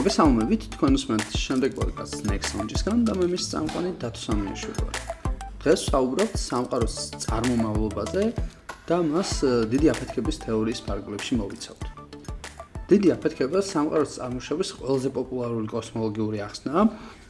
[0.00, 4.96] მოგესალმებით თქვენ უსმენთ შემდეგ პოდკასტს Next Launch-ისგან და მე მის წამყვანი დათო სამიაშვილი ვარ.
[5.60, 6.94] დღეს ვსაუბრობთ სამყაროს
[7.24, 8.22] წარმომავლობაზე
[8.88, 9.32] და მას
[9.68, 11.84] დიდი აფეთქების თეორიის ფარგლებში მოვიცავთ.
[12.88, 16.82] დიდი აფეთქება სამყაროს წარმოშობის ყველაზე პოპულარული კოსმოლოგიური ახსნაა,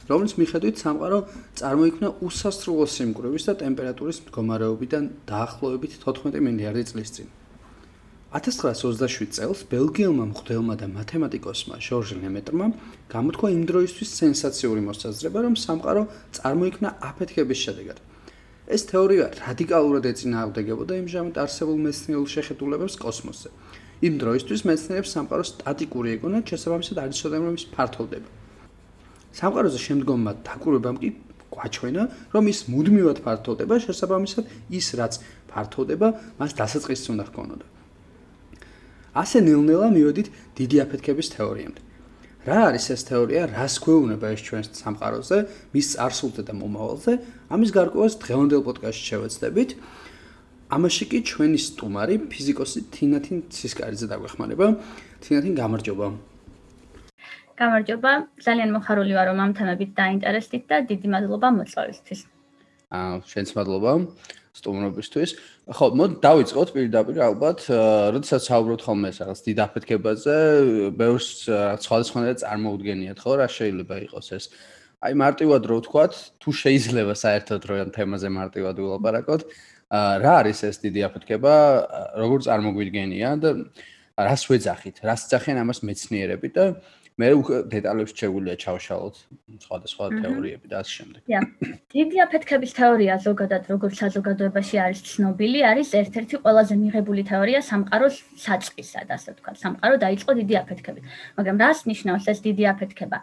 [0.07, 1.19] რომელიც მიხედვით სამყარო
[1.59, 7.40] წარმოიქმნა უსასრულო სიმკვრივის და ტემპერატურის მდგომარეობიდან დაახლოებით 14 მილიარდი წლის წინ.
[8.31, 12.67] 1927 წელს ბელგიელმა მღვდელმა და მათემატიკოსმა ჟორჟ ლემეტრმა
[13.11, 16.03] გამოთქვა იმ დროისთვის სენსაციური მოსაზრება, რომ სამყარო
[16.39, 17.97] წარმოიქმნა აფეთქების შედეგად.
[18.71, 23.49] ეს თეორია რადიკალურად ეწინააღმდეგებოდა იმჟამად არსებულ მეცნიერულ შეხედულებებს კოსმოსზე.
[24.07, 28.29] იმ დროისთვის მეცნიერებს სამყარო სტატიკური ეგონა, შესაბამისად არ იცოდნენ რომ ის ფართოვდება.
[29.35, 31.09] სამყაროზე შემდგომმა დაკვირვებამ კი
[31.51, 35.13] გვაჩვენა, რომ ის მუდმივად ფართოვდება, შესაბამისად ის რაც
[35.51, 36.07] ფართოვდება,
[36.39, 37.70] მას დასაწყისი უნდა ჰქონოდა.
[39.11, 41.81] ასე ნელ-ნელა მივედით დიდი აფეთქების თეორიამდე.
[42.41, 43.41] რა არის ეს თეორია?
[43.53, 45.37] რას გვეუბნება ეს ჩვენს სამყაროზე,
[45.75, 47.11] მის წარსულზე და მომავალზე?
[47.53, 49.69] ამის გარკვევას დღევანდელ პოდკასტში შევეცდებით.
[50.71, 54.67] ამაში კი ჩვენი სტუმარი, ფიზიკოსი თინათინ ცისკარიძე დაგვეხმარება.
[55.21, 56.07] თინათინ გამარჯობა.
[57.61, 58.11] გამარჯობა.
[58.41, 62.21] ძალიან მოხარული ვარ, რომ ამ თემებით დაინტერესდით და დიდი მადლობა მოწვევისთვის.
[62.89, 63.91] აა, შენც მადლობა.
[64.51, 65.31] სტუმრობისთვის.
[65.71, 67.59] ხო, მოდი დავიწყოთ პირდაპირ ალბათ,
[68.15, 70.35] როდესაც საუბრობთ ხოლმე რაღაც დიდ აფეთქებაზე,
[70.99, 71.29] ბევრს
[71.87, 74.45] სხვადასხვანაირად წარმოუდგენიათ, ხო, რა შეიძლება იყოს ეს?
[75.01, 79.41] აი მარტივად რო ვთქვათ, თუ შეიძლება საერთოდ რო ამ თემაზე მარტივად ვილაპარაკოთ,
[79.91, 81.53] რა არის ეს დიდი აფეთქება,
[82.21, 83.49] როგორ წარმოგვიდგენია და
[84.19, 86.63] რას ვეძახით, რას ძახიან ამას მეცნიერები და
[87.19, 87.27] მე
[87.71, 89.15] დეტალებს შეგვიძლია ჩავშალოთ
[89.61, 91.21] სხვადასხვა თეორიები და ასე შემდეგ.
[91.91, 99.07] დიდი აფეთქების თეორია ზოგადად როგორც საზოგადოებაში არის ცნობილი, არის ერთ-ერთი ყველაზე მიღებული თეორია სამყაროს საწყისად,
[99.11, 99.55] ასე ვთქვათ.
[99.63, 101.03] სამყარო დაიწყო დიდი აფეთქებით.
[101.37, 103.17] მაგრამ რას ნიშნავს ეს დიდი აფეთქება?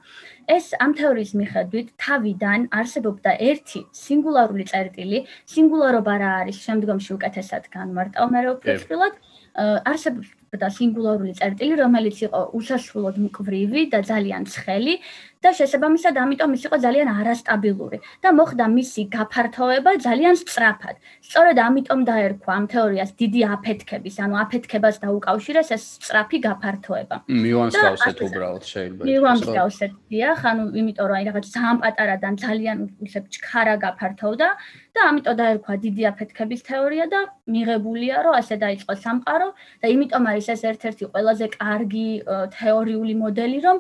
[0.57, 8.27] ეს ამ თეორიის მიხედვით თავიდან არსებობდა ერთი სინგულარული წერტილი, სინგულარობა რა არის, შემდგომში უკეთესად განმარტავ
[8.33, 9.15] მე უფრო ფრთხილად.
[9.59, 14.95] არსებობს და სინგულარული წერტილი, რომელიც იყო უსასრულოდ მკვრივი და ძალიან ცხელი
[15.39, 20.97] და შესაბამისად ამიტომ ის იყო ძალიან არასტაბილური და მოხდა მისი გაფართოება ძალიან სწრაფად.
[21.29, 27.17] სწორედ ამიტომ დაერქვა ამ თეორიას დიდი აფეთქების, ანუ აფეთქებას დაუკავშირეს ეს სწრაფი გაფართოება.
[27.29, 29.03] მივანს გავსეთ უბრალოდ შეიძლება.
[29.07, 34.49] მივანს გავსეთ, დიახ, ანუ იმიტომ რომ აი რაღაც სამ პატარადან ძალიან უსებ ჩქარა გაფართოვდა
[34.99, 37.21] და ამიტომ დაერქვა დიდი აფეთქების თეორია და
[37.55, 39.49] მიღებულია რომ ასე დაიწყო სამყარო
[39.83, 42.09] და იმიტომ არის ეს ერთ-ერთი ყველაზე კარგი
[42.55, 43.79] თეორიული მოდელი რომ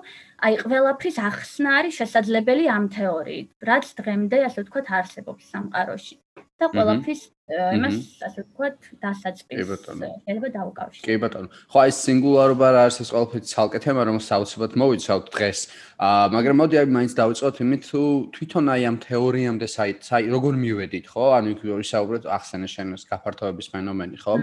[0.48, 6.14] აი ყველაფრის ახსნა არის შესაძლებელი ამ თეორიით, რაც დღემდე ასე ვთქვათ არსებობს სამყაროში.
[6.58, 11.04] და ყველაფრის იმას ასე ვთქვათ დასაწყის შეიძლება დაუკავშირო.
[11.04, 11.48] კი ბატონო.
[11.72, 15.60] ხო აი სინგულარობა რა არის ეს ყველაფერი ცალკე თემა რომ საუბრობთ მოვიცავთ დღეს.
[15.98, 18.02] აა მაგრამ მოდი აი მაინც დავიწყოთ იმით თუ
[18.36, 21.24] თვითონ აი ამ თეორიამდე საი საი როგორ მივედით ხო?
[21.38, 24.34] ანუ იქ ვისაუბრეთ ახსენე შენს გაფართოების ფენომენი ხო?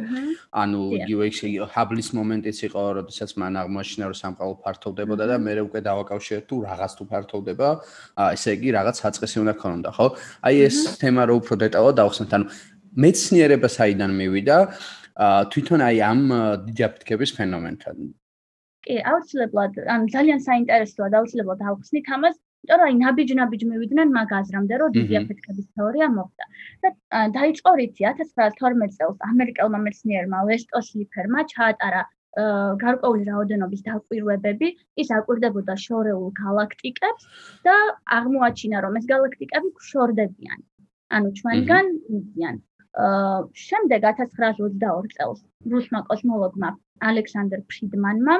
[0.49, 1.25] ანუ იგივე
[1.77, 6.91] ჰაბლის მომენტიც იყო, როდესაც მან აღმოაჩინა რომ სამყარო ფართოვდებოდა და მე უკვე დავაკავშირე თუ რაღაც
[6.97, 7.67] თუ ფართოვდება,
[8.33, 10.07] ესე იგი რაღაც საწყისი უნდა ქონოდა, ხო?
[10.47, 12.45] აი ეს თემა რო უფრო დეტალურად დავხსნათ, ანუ
[13.03, 14.57] მეცნიერება საიდან მივიდა
[15.53, 16.21] თვითონ აი ამ
[16.75, 17.97] დიაფეთქების ფენომენთან.
[18.85, 22.35] კი, აუცილებლად, ან ძალიან საინტერესოა და აუცილებლად დავხსნით ამას,
[22.65, 26.45] იმიტომ რომ აი ნაბიჯ-ნაბიჯ მივიდნენ მაგ აზრამდე, რომ დიაფეთქების თეორია მოხდა.
[26.83, 26.89] და
[27.37, 32.01] დაიწყო რითი 1912 წელს ამერიკელმა მეცნიერმა ვესტოს ლიფერმა ჩაატარა
[32.83, 34.67] გარკვეული რაოდენობის დაკვირვებები,
[35.01, 37.23] ის აკვირდებოდა შორეულ galaktikებს
[37.67, 37.75] და
[38.19, 40.59] აღმოაჩინა, რომ ეს galaktikები შორდებიან.
[41.15, 42.55] ანუ ჩვენგან მიდიან.
[43.65, 45.39] შემდეგ 1922 წელს
[45.75, 46.69] რუსმა კოსმოლოგმა
[47.11, 48.35] ალექსანდრ ფრიდმანმა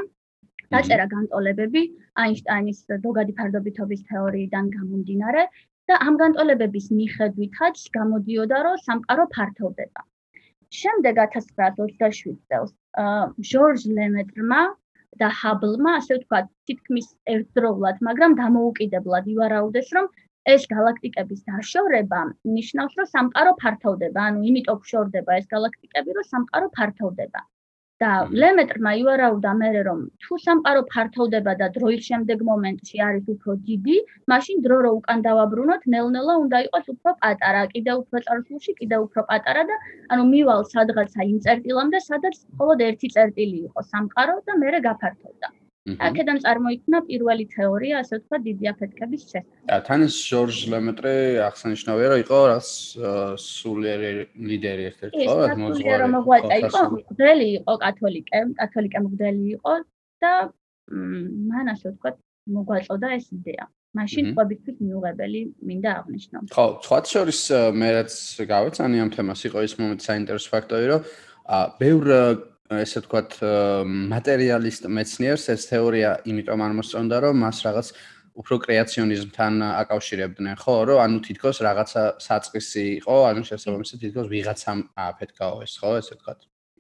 [0.74, 1.82] დაწერა განტოლებები
[2.24, 5.44] აინშტაინის დოგადი ფარდობითობის თეორიიდან გამომდინარე
[5.92, 10.02] და ამ განტოლებების მიხედვითაც გამოდიოდა, რომ სამყარო ფართოვდება.
[10.80, 12.72] შემდეგ 1927 წელს
[13.50, 14.62] ჟორჟ ლემეტრმა
[15.22, 20.10] და ჰაბლმა, ასე ვთქვათ, თითქმის ერთდროულად, მაგრამ დამოუკიდებლად ივარაუდეს, რომ
[20.54, 22.22] ეს galaktikების დაშორება
[22.58, 27.42] ნიშნავს, რომ სამყარო ფართოვდება, ანუ იმიტომ შორდება ეს galaktikები, რომ სამყარო ფართოვდება.
[28.04, 28.08] და
[28.42, 33.96] ლემეტრმა ივარაუდა მე რომ თუ სამყარო ფართოვდება და დროის შემდეგ მომენტში არის უფრო დიდი,
[34.32, 39.28] მაშინ დრო რო უკან დავაბრუნოთ, ნელ-ნელა უნდა იყოს უფრო პატარა, კიდე უფრო წარსულში, კიდე უფრო
[39.32, 39.82] პატარა და
[40.12, 45.56] ანუ მივალ სადღაცა იმ წერტილამდე, სადაც მხოლოდ ერთი წერტილი იყო სამყარო და მე გაფართოვდა.
[45.86, 49.70] აქედან წარმოიქმნა პირველი თეორია, ასე ვთქვათ, დიდი აფეთქების შესახებ.
[49.70, 51.14] და თან ჟორჟ ლემეტრე
[51.46, 52.70] აღსანიშნავია, რომ იყო რას
[53.38, 54.10] სულიერი
[54.50, 56.00] ლიდერი ერთ-ერთი, ხო, მოძღვარი.
[56.02, 59.74] რომ მოღვაწე იყო, მღვდელი იყო, კათოლიკე, კათოლიკე მღვდელი იყო
[60.26, 60.34] და
[60.90, 62.16] მან ასე ვთქვათ,
[62.50, 63.66] მოგვაწოდა ეს იდეა.
[63.96, 66.38] მაშინ ყვებისთვის მიუღებელი მინდა აღნიშნო.
[66.52, 67.40] ხო, სხვა შორის
[67.80, 68.12] მე რაც
[68.44, 71.02] გავეცანი ამ თემას იყო ის მომენტი საინტერესო ფაქტორი, რომ
[71.48, 72.04] ა ბევრ
[72.74, 73.38] ესე ვთქვათ
[74.12, 77.92] მატერიალისტ მეცნიერს ეს თეორია იმიტომ არ მოსწონდა, რომ მას რაღაც
[78.36, 79.54] უფრო კრეაციონიზმთან
[79.86, 85.92] აკავშირებდნენ, ხო, რომ ანუ თითქოს რაღაცა საწყისი იყო, ანუ შესაბამისად თითქოს ვიღაცამ აფეთქაო ეს, ხო,
[86.02, 86.40] ესე ვთქვათ.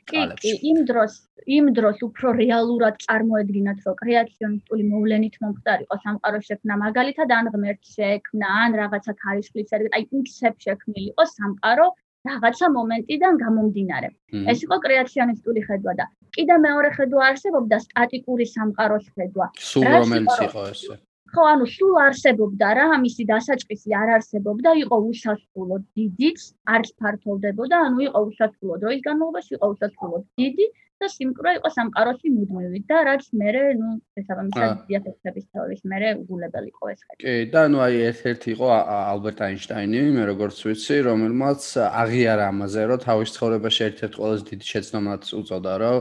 [0.09, 1.13] კი, იმ დროს,
[1.49, 8.47] იმ დროს უფრო რეალურად წარმოედგინათ, რომ კრეაციონისტული მოვლენით მომხდარიყო სამყარო შექმნა, მაგალითად ან ღმერთი შექმნა,
[8.65, 11.87] ან რაღაცა ქარიშხლის ერთ, აი იქცებ შექმნილიყო სამყარო
[12.27, 14.09] რაღაცა მომენტიდან გამომდინარე.
[14.51, 16.05] ეს იყო კრეაციონისტული ხედვა და
[16.35, 19.45] კიდე მეორე ხედვა არსებობდა სტატიკური სამყაროს ხედვა.
[19.71, 20.95] სულ რომელიც იყო ესე?
[21.35, 26.39] ხო, ანუ სულ არსებობდა რა, ამისი დასაწყისი არ არსებობდა, იყო უსასრულო დიდიც,
[26.75, 30.67] არც ფართოვდებოდა, ანუ იყო უსასრულო დროის განმავლობაში, იყო უსასრულო დიდი
[31.00, 36.90] და სიმკვრივე იყო სამყაროში მუდმივი და რაც მე, ну, შესაბამისად დიაფექტების თეორიის მე უგულებელი იყო
[36.92, 37.20] ეს ხელი.
[37.24, 38.68] კი, და ну აი ერთ-ერთი იყო
[39.14, 41.62] ალბერტ აინშტაინი, მე როგორც ვიცი, რომელმაც
[42.02, 45.98] აღიარა ამაზე, რომ თავის ცხოვრებაში ერთ-ერთ ყველაზე დიდი შეცდომად უწოდა, რომ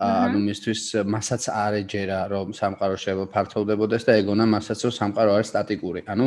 [0.00, 5.48] ანუ მისთვის მასაც არ ეჯერა რომ სამყარო შეიძლება ფართოვდებოდეს და ეგონა მასაც რომ სამყარო არის
[5.52, 6.00] სტატიკური.
[6.08, 6.26] ანუ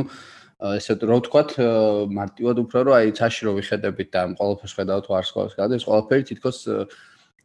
[0.77, 1.49] ესე რომ ვთქვათ
[2.13, 6.57] მარტივად უფრო რომ აი ცაში რო ვიხედებით და ყოველთვის ხედავთ ვარს ყოველს გადის ყველაფერი თითქოს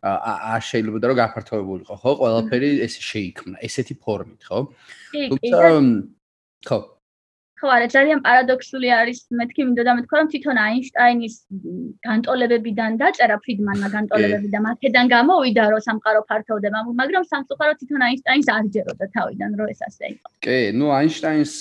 [0.04, 2.12] არ შეიძლება რომ გაფართოვებულიყო ხო?
[2.20, 4.60] ყველაფერი ესე შეიქმნა ესეთი ფორმით ხო?
[5.32, 5.72] თუმცა
[6.68, 6.80] ხო
[7.64, 11.36] ხო არა ძალიან პარადოქსული არის მეთქი მინდოდა მეთქვა რომ თვითონ აინშტაინის
[12.08, 18.68] განტოლებებიდან დაწერა ფრიდმანმა განტოლებები და მათედან გამოვიდა რომ სამყარო ფართოვდება მაგრამ სამწუხაროდ თვითონ აინშტაინს არ
[18.76, 20.28] ჯეროდა თავიდან რომ ეს ასე იყო.
[20.44, 21.54] კი ნუ აინშტაინს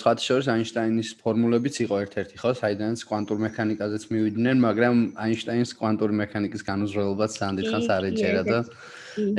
[0.00, 2.50] სხვათა შორის აინშტაინის ფორმულებიც იყო ერთ-ერთი ხო?
[2.62, 4.96] საიდანაც კვანტურ მექანიკაზეც მივიდნენ მაგრამ
[5.28, 8.58] აინშტაინს კვანტური მექანიკის განუზრველობაც სანდ დიდხანს არ ეჯერა და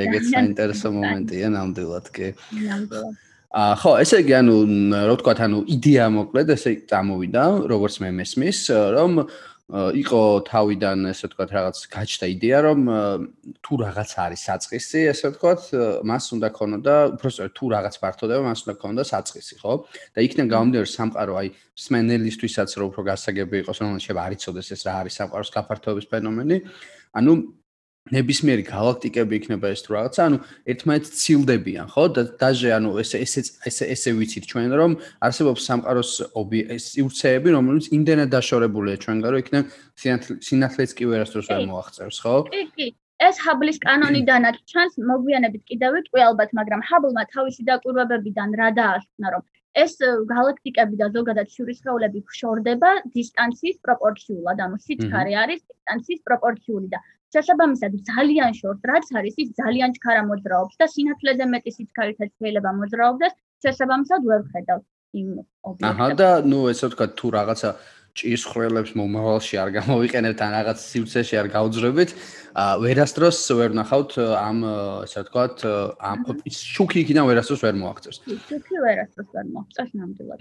[0.05, 2.27] ეგეც საინტერესო მომენტია ნამდვილად კი.
[2.69, 4.53] ნამდვილად აა ხო, ესე იგი, ანუ
[4.95, 8.59] რა ვთქვა, ანუ იდეა მოკლედ ესე წამოვიდა, როგორც მე მესმის,
[8.95, 9.17] რომ
[9.71, 12.79] იყო თავიდან ესე ვთქვა, რაღაც გაჩნდა იდეა, რომ
[13.59, 15.53] თუ რაღაც არის საწყისი, ესე ვთქვა,
[16.07, 19.73] მას უნდა ქონოდა, უბრალოდ თუ რაღაც ფართოდება, მას უნდა ქონოდა საწყისი, ხო?
[20.15, 24.81] და იქიდან გამომდინარე სამყარო, აი, სმენელისთვისაც რო უფრო გასაგები იყოს, რომელიც შეიძლება არ იცოდეს ეს
[24.87, 26.57] რა არის სამყაროს გაფართოების ფენომენი.
[27.19, 27.31] ანუ
[28.09, 30.37] ნებისმიერი galaktikები იქნება ეს თუ რაღაცა, ანუ
[30.73, 32.05] ერთმანეთს ცილდებიან, ხო?
[32.15, 38.29] და დაჟე ანუ ესე ესე ესე ესე ვიცით ჩვენ რომ არსებობს სამყაროს სივრცეები, რომელიც იმდენად
[38.33, 39.65] დაშორებულია ჩვენგან, რომ იქნებ
[40.41, 42.35] სინათლეც კი ვერასდროს ვერ მოაღწევს, ხო?
[42.49, 42.87] კი, კი.
[43.21, 49.43] ეს ჰაბლის კანონიდანაც ჩანს, მოგვიანებით კიდევ ვიტყვი ალბათ, მაგრამ ჰაბლმა თავისი დაკვირვებებიდან რა დაასკვნა, რომ
[49.77, 49.93] ეს
[50.25, 56.99] galaktikები და ზოგადად შურისხეულები ფშორდება დისტანციის პროპორციულად, ანუ სიჩქარე არის დისტანციის პროპორციული და
[57.35, 63.33] შესაბამისად ძალიან შორს რაც არის ის ძალიან ჩქარა მოძრაობს და სინათლეზე მეტი სიჩქარითაც შეიძლება მოძრაობდეს
[63.63, 64.85] შესაბამისად ვერ ხედავთ
[65.21, 65.29] იმ
[65.69, 65.89] ობიექტებს.
[65.91, 67.69] აჰა და ნუ ესე ვთქვა თუ რაღაცა
[68.11, 72.09] ჭის ხრელებს მომავალში არ გამოვიყენებთ ან რაღაც სივრცეში არ გაუძრებით,
[72.83, 74.57] ვერასდროს ვერ ნახავთ ამ
[75.07, 75.63] ესე ვთქვათ
[76.11, 76.19] ამ
[76.51, 78.17] შუქი იქიდან ვერასდროს ვერ მოაღწევს.
[78.51, 80.39] შუქი ვერასდროს ვერ მოაღწევს ნამდვილად.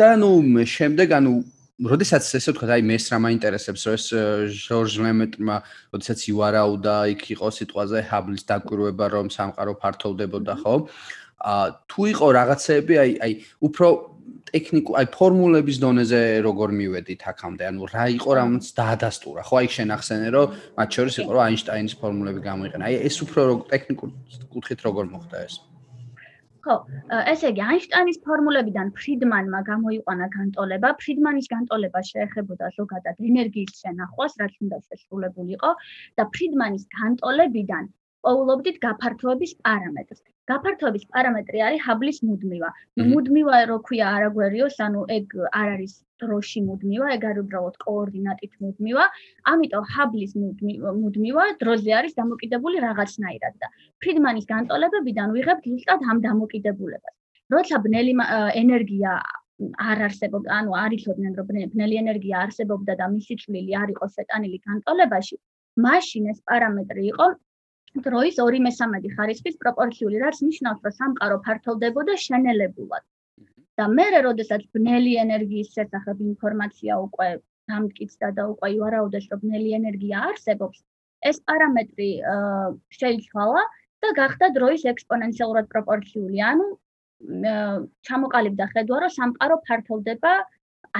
[0.00, 0.30] და ნუ
[0.64, 1.32] შემდეგ ანუ
[1.76, 4.06] როდესაც ესე ვთქვა, აი მეს რა მაინტერესებს, რომ ეს
[4.64, 5.56] ჟორჟ ლემეტრმა,
[5.92, 10.74] როდესაც ივარაუდა, იქ იყო სიტყვაზე ჰაბლის დაკვირვება, რომ სამყარო ფართოვდებოდა, ხო?
[11.36, 13.32] ა თუ იყო რაღაცეები, აი აი
[13.68, 13.86] უფრო
[14.56, 17.62] ტექნიკუ, აი ფორმულების დონეზე როგორ მივედით აქამდე?
[17.68, 19.54] ანუ რა იყო რამაც დაადასტურა, ხო?
[19.60, 20.46] აი შენ ახსენე, რომ
[20.80, 22.84] მათ შორის იყო რომ აინშტაინის ფორმულები გამოიყენა.
[22.88, 24.08] აი ეს უფრო ტექნიკურ
[24.48, 25.60] კუთხით როგორ მოხდა ეს?
[26.66, 26.76] ხო,
[27.32, 30.88] ესე იგი აინშტაინის ფორმულებიდან ფრიდმანმა გამოიყვანა განტოლება.
[31.02, 35.70] ფრიდმანის განტოლება შეეხებოდა ზოგადად ენერგიის შენახვას, რაც უნდა შესრულებულიყო
[36.18, 37.92] და ფრიდმანის განტოლებიდან
[38.26, 40.22] პოულობდით გაფართოების პარამეტრს.
[40.50, 42.70] გაფართოების პარამეტრი არის ჰაბლის მუდმივა.
[43.12, 49.04] მუდმივა რო ქვია არაგვერიოს, ანუ ეგ არ არის დროში მუდმივა, ეგ არის უბრალოდ კოორდინატით მუდმივა.
[49.52, 50.32] ამიტომ ჰაბლის
[51.02, 53.66] მუდმივა დროზე არის დამოკიდებული რაღაცნაირად და
[54.04, 57.14] ფრიდმანის განტოლებებიდან ვიღებთ ზუსტად ამ დამოკიდებულებას.
[57.54, 58.12] როცა ბნელი
[58.62, 59.10] ენერგია
[59.90, 64.58] არ არსებობდა, ანუ არ იცოდნენ რომ ბნელი ენერგია არსებობდა და მისი წვლილი არ იყო შეტანილი
[64.68, 65.36] განტოლებაში,
[65.86, 67.26] მაშინ ეს პარამეტრი იყო
[68.04, 73.04] დროის 2/3 ხარისხის პროპორციული, რაც ნიშნავს, რომ სამყარო ფართოვდებოდა შენელებულად.
[73.78, 77.28] და მე, როდესაც ბნელი ენერგიის შესახებ ინფორმაცია უკვე
[77.70, 80.78] დამტკიცდა და უკვე ივარაუდეს, რომ ბნელი ენერგია არსებობს,
[81.30, 82.10] ეს პარამეტრი
[82.98, 83.62] შეიცვალა
[84.04, 86.42] და გახდა დროის ექსპონენციალურად პროპორციული.
[86.50, 86.66] ანუ
[88.06, 90.32] ჩამოყალიბდა ხედვა, რომ სამყარო ფართოვდება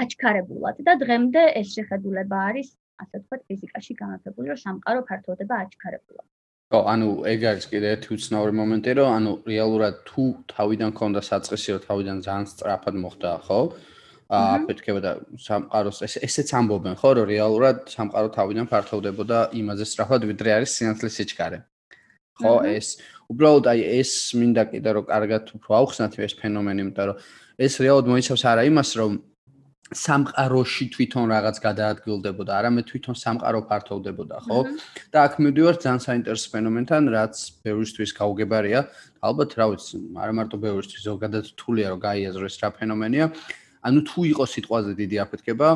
[0.00, 2.68] აჩქარებულად და დღემდე ეს შეხედულება არის,
[3.02, 6.26] ასე ვთქვათ, ფიზიკაში გამართებული, რომ სამყარო ფართოვდება აჩქარებულად.
[6.66, 11.68] ხო, ანუ ეგ არის კიდე ერთი უცნაური მომენტი, რომ ანუ რეალურად თუ თავიდან ქონდა საწყისი,
[11.76, 13.60] რომ თავიდან ძალიან სწრაფად მოხდა, ხო?
[14.26, 20.26] აა ფეთქება და სამყაროს ეს ესეც ამბობენ, ხო, რომ რეალურად სამყარო თავიდან ფართოვდებოდა იმაზე სწრაფად,
[20.26, 21.58] ვიდრე არის სინათლის სიჩქარე.
[22.42, 22.86] ხო, ეს
[23.30, 27.16] უბრალოდ აი ეს მინდა კიდე რომ კარგად უფრო აუხსნათ ეს ფენომენი, იმიტომ რომ
[27.62, 29.10] ეს რეალურად მოიცავს არა იმას, რომ
[29.94, 34.58] სამყაროში თვითონ რაღაც გადაადგილდებოდა, არამედ თვითონ სამყარო ფართოვდებოდა, ხო?
[35.14, 38.80] და აქ მივდივართ ძალიან საინტერესო ფენომენთან, რაც ბევრისთვის გაუგებარია.
[39.22, 43.26] ალბათ, რა ვიცი, არა მარტო ბევრისთვის, ზოგადად რთულია რომ გაიაზროს რა ფენომენია.
[43.86, 45.68] ანუ თუ იყოს სიტყვაზე დიდი აფეთქება,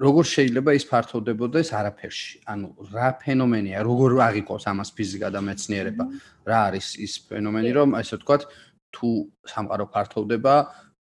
[0.00, 2.32] როგორ შეიძლება ის ფართოვდებოდეს არაფერში?
[2.52, 6.04] ანუ რა ფენომენია, როგორ აღიქვას ამას ფიზიკა და მეცნიერება?
[6.48, 8.42] რა არის ის ფენომენი, რომ ასე ვთქვათ,
[8.92, 9.08] თუ
[9.48, 10.54] სამყარო ფართოვდება,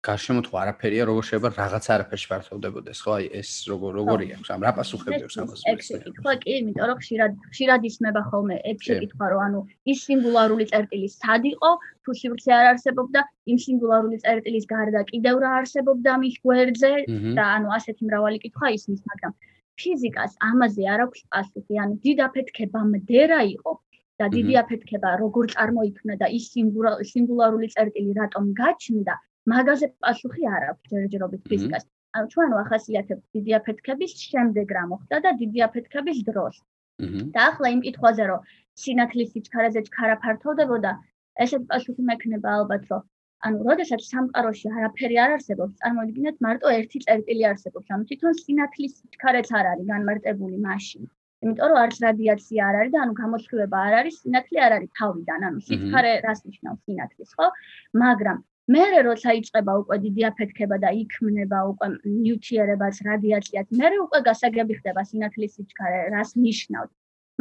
[0.04, 3.12] გარშემო თუ არაფერია, როგორ შეიძლება რაღაც არაფერში ფართოვდებოდეს, ხო?
[3.18, 4.36] აი ეს როგორ როგორია?
[4.56, 5.62] ამ რა პასუხებდებს ამას?
[5.72, 9.62] ეგ შეკითხვა კი, იმიტომ რომ ხშირად ხშირად ისმება ხოლმე ეგ შეკითხვა, რომ ანუ
[9.94, 11.72] ის სინგულარული წერტილი სად იყო,
[12.04, 16.94] თუ სივრცე არ არსებობდა, იმ სინგულარული წერტილის გარდა კიდევ რა არსებობდა მის გვერდზე
[17.40, 19.34] და ანუ ასეთი მრავალი კითხვა ისმის, მაგრამ
[19.80, 23.74] ფიზიკას ამაზე არ აქვს პასუხი, ანუ დიდ აფეთქებამდე რა იყო?
[24.22, 29.16] და დიდი აფეთქება როგორ წარმოიქმნა და ის სინგულარული წერტილი რატომ გაჩნდა
[29.52, 31.86] მაგაზე პასუხი არ აქვს ჯერჯერობით ფიზიკას.
[32.18, 36.56] ანუ ჩვენ ვახასიათებთ დიდი აფეთქების შემდეგ რა მოხდა და დიდი აფეთქების დროს.
[37.36, 38.46] და ახლა იმ კითხვაზე რომ
[38.82, 40.92] სინათლის სიჩქარეზე ჩქარა ფართოვდებოდა,
[41.46, 43.02] ესეთ პასუხი მექნება ალბათ რომ
[43.48, 49.50] ანუ როდესაც სამყაროში არაფერი არ არსებობს, წარმოიდგინეთ მარტო ერთი წერტილი არსებობს, ანუ თვითონ სინათლის სიჩქარეც
[49.60, 51.10] არ არის განმარტებული მაშინ.
[51.44, 55.40] იმიტომ რომ არც რადიაცია არ არის და ანუ გამოსხივება არ არის, სინათლე არ არის თავიდან,
[55.50, 57.48] ანუ სიჩქარე რას ნიშნავს სინათლის, ხო?
[58.04, 58.38] მაგრამ
[58.72, 65.02] მერე როცა იწყება უკვე დიდი აფეთქება და იქმნება უკვე ნიუტრიერებაც რადიაციაც, მერე უკვე გასაგები ხდება
[65.10, 66.92] სინათლის სიჩქარე, რას ნიშნავს.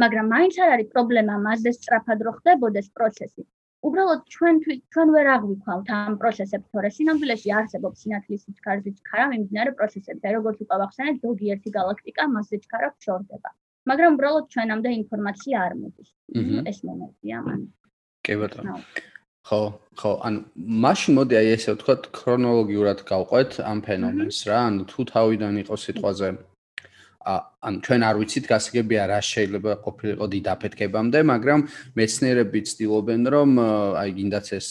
[0.03, 3.43] მაგრამ მაინც არ არის პრობლემა მასზე სწრაფად რო ხდებოდეს პროცესი.
[3.87, 4.55] უბრალოდ ჩვენ
[4.95, 10.57] ჩვენ ვერ აღვიქვავთ ამ პროცესებს, თორე სინამდვილეში არსებობს სინათლის სიჩქარის სიჩქარა მიმდინარე პროცესები და როგორც
[10.65, 13.49] უკვე ვახსენეთ, ზოგიერთი galaktika მასზე სიჩქარა ფშორდება.
[13.91, 16.09] მაგრამ უბრალოდ ჩვენამდე ინფორმაცია არ მოდის.
[16.71, 17.59] ეს მომენტია მან.
[18.23, 18.75] კი ბატონო.
[19.43, 19.59] ხო,
[19.99, 20.39] ხო, ანუ
[20.83, 26.29] მაშინ მოდი აი ესე ვთქვათ ქრონოლოგიურად გავყვეთ ამ ფენომენს რა, ანუ თუ თავიდან იყო სიტყვაზე
[27.23, 27.33] ა
[27.67, 31.59] ან ჩვენ არ ვიცით გასაგებია რა შეიძლება ყოფილიყო დიდ აფეთქებამდე, მაგრამ
[31.99, 33.49] მეცნიერები ცდილობენ რომ
[33.99, 34.69] აი გინდაც ეს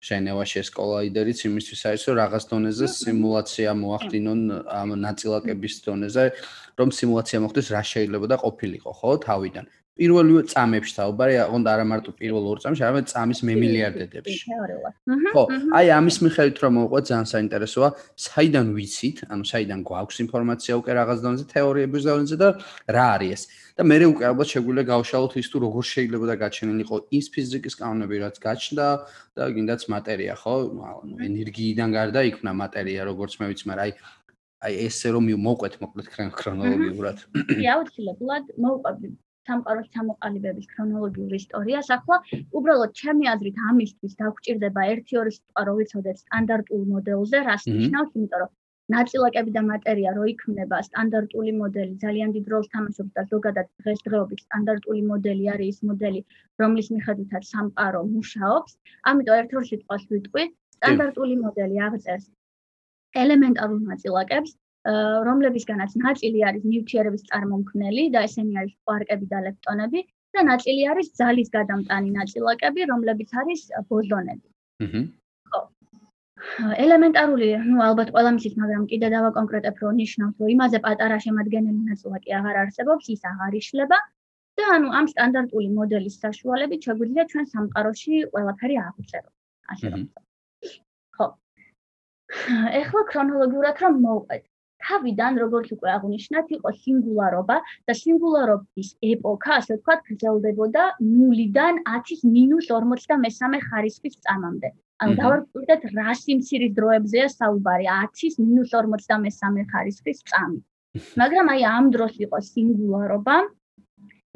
[0.00, 4.40] შენევაში ეს კოლაიდერიც იმისთვის არის რომ რაღაც დონეზე სიმულაცია მოახდინონ
[4.80, 6.24] ამ ნაწილაკების დონეზე
[6.80, 9.66] რომ სიმულაცია მოხდეს რა შეიძლება და ყოფილიყო ხო თავიდან
[9.98, 14.38] პირველივე წამებში თაობარი აღონდა არა მარტო პირველ ორ წამში, არამედ წამის მემილიარდებში.
[15.34, 15.42] ხო,
[15.76, 17.88] აი ამის მიხედვით რომ მოყვეთ ძალიან საინტერესოა,
[18.26, 22.48] საიდან ვიცით, ანუ საიდან გვაქვს ინფორმაცია უკვე რაღაც დონეზე თეორიების დონეზე და
[22.96, 23.42] რა არის ეს?
[23.76, 28.16] და მე უკვე ალბათ შეგვიძლია გავშალოთ ის თუ როგორ შეიძლება და გაჩენილიყო ის ფიზიკის კანონები,
[28.24, 28.86] რაც გაჩნდა
[29.36, 30.54] და გინდაც მატერია, ხო?
[31.00, 33.92] ანუ ენერგიიდან გარდა იქნა მატერია, როგორც მე ვიცი, მაგრამ აი
[34.60, 36.06] აი ესე რომ მოყვეთ მოკლედ
[36.36, 37.18] ქრონოლოგიურად.
[37.48, 39.16] კი, აუცილებლად მოყვებით
[39.50, 41.92] სამყაროს ჩამოყალიბების ქრონოლოგიურ ისტორიას.
[41.98, 42.16] ახლა
[42.60, 48.50] უბრალოდ ჩემი აზრით ამისთვის დაგვჭირდება 1-2 სიტყვა რო ვიცოდეთ სტანდარტულ მოდელზე, რას ნიშნავს, იმიტომ რომ
[48.94, 55.02] ნაწილაკები და მატერია რო იქმნება სტანდარტული მოდელი ძალიან დიდ როლს თამაშობს და ზოგადად დღესდღეობით სტანდარტული
[55.10, 56.20] მოდელი არის ის მოდელი,
[56.62, 58.72] რომლის მიხედვითაც სამყარო მუშაობს.
[59.12, 60.44] ამიტომ 1-2 სიტყვას ვიტყვი,
[60.78, 62.26] სტანდარტული მოდელი აღწერს
[63.22, 64.50] ელემენტარულ ნაწილაკებს,
[65.28, 70.00] რომლებისგანაც ნაწილი არის ნიუტრიერების წარმომქმნელი და ესენი არის კვარკები და ლეპტონები
[70.36, 73.60] და ნაწილი არის ძალის გადამტანი ნაწილაკები, რომლებიც არის
[73.90, 74.48] ბოზონები.
[74.84, 75.02] აჰა.
[75.50, 75.60] ხო.
[76.84, 82.30] ელემენტარული, ну, ალბათ ყველა მისის, მაგრამ კიდე დავაკონკრეტებ, რომ ნიშნავს, რომ იმაზე პატარა შემადგენელი ნაწილაკი
[82.38, 83.98] აღარ არსებობს, ის აღარ იშლება
[84.60, 89.34] და ანუ ამ სტანდარტული მოდელის საშუალებით შეგვიძლია ჩვენ სამყაროში ყველაფერი აღწეროთ.
[89.74, 90.02] ასე რომ.
[91.16, 91.26] ხო.
[92.80, 94.49] ეხლა ქრონოლოგიურად რომ მოვყვეთ.
[94.86, 97.56] თავიდან როგორც უკვე აღნიშნეთ, იყო სინგულარობა
[97.86, 104.70] და სინგულარობის ეპოქა, ასე ვთქვათ, გრძელდებოდა 0-დან 10-მინუს 53 ხარისხის წამამდე.
[105.00, 110.60] ანუ დავარკვირდეთ რა სიმცირის დროებზეა საუბარი 10-მინუს 53 ხარისხის წამი.
[111.20, 113.36] მაგრამ აი ამ დროს იყო სინგულარობა.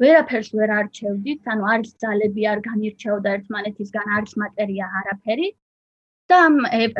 [0.01, 5.47] ვერაფერს ვერ არჩევდით, ანუ არის ძალები არ განირჩეოდა ერთმანეთისგან, არის მატერია არაფერი.
[6.29, 6.55] და ამ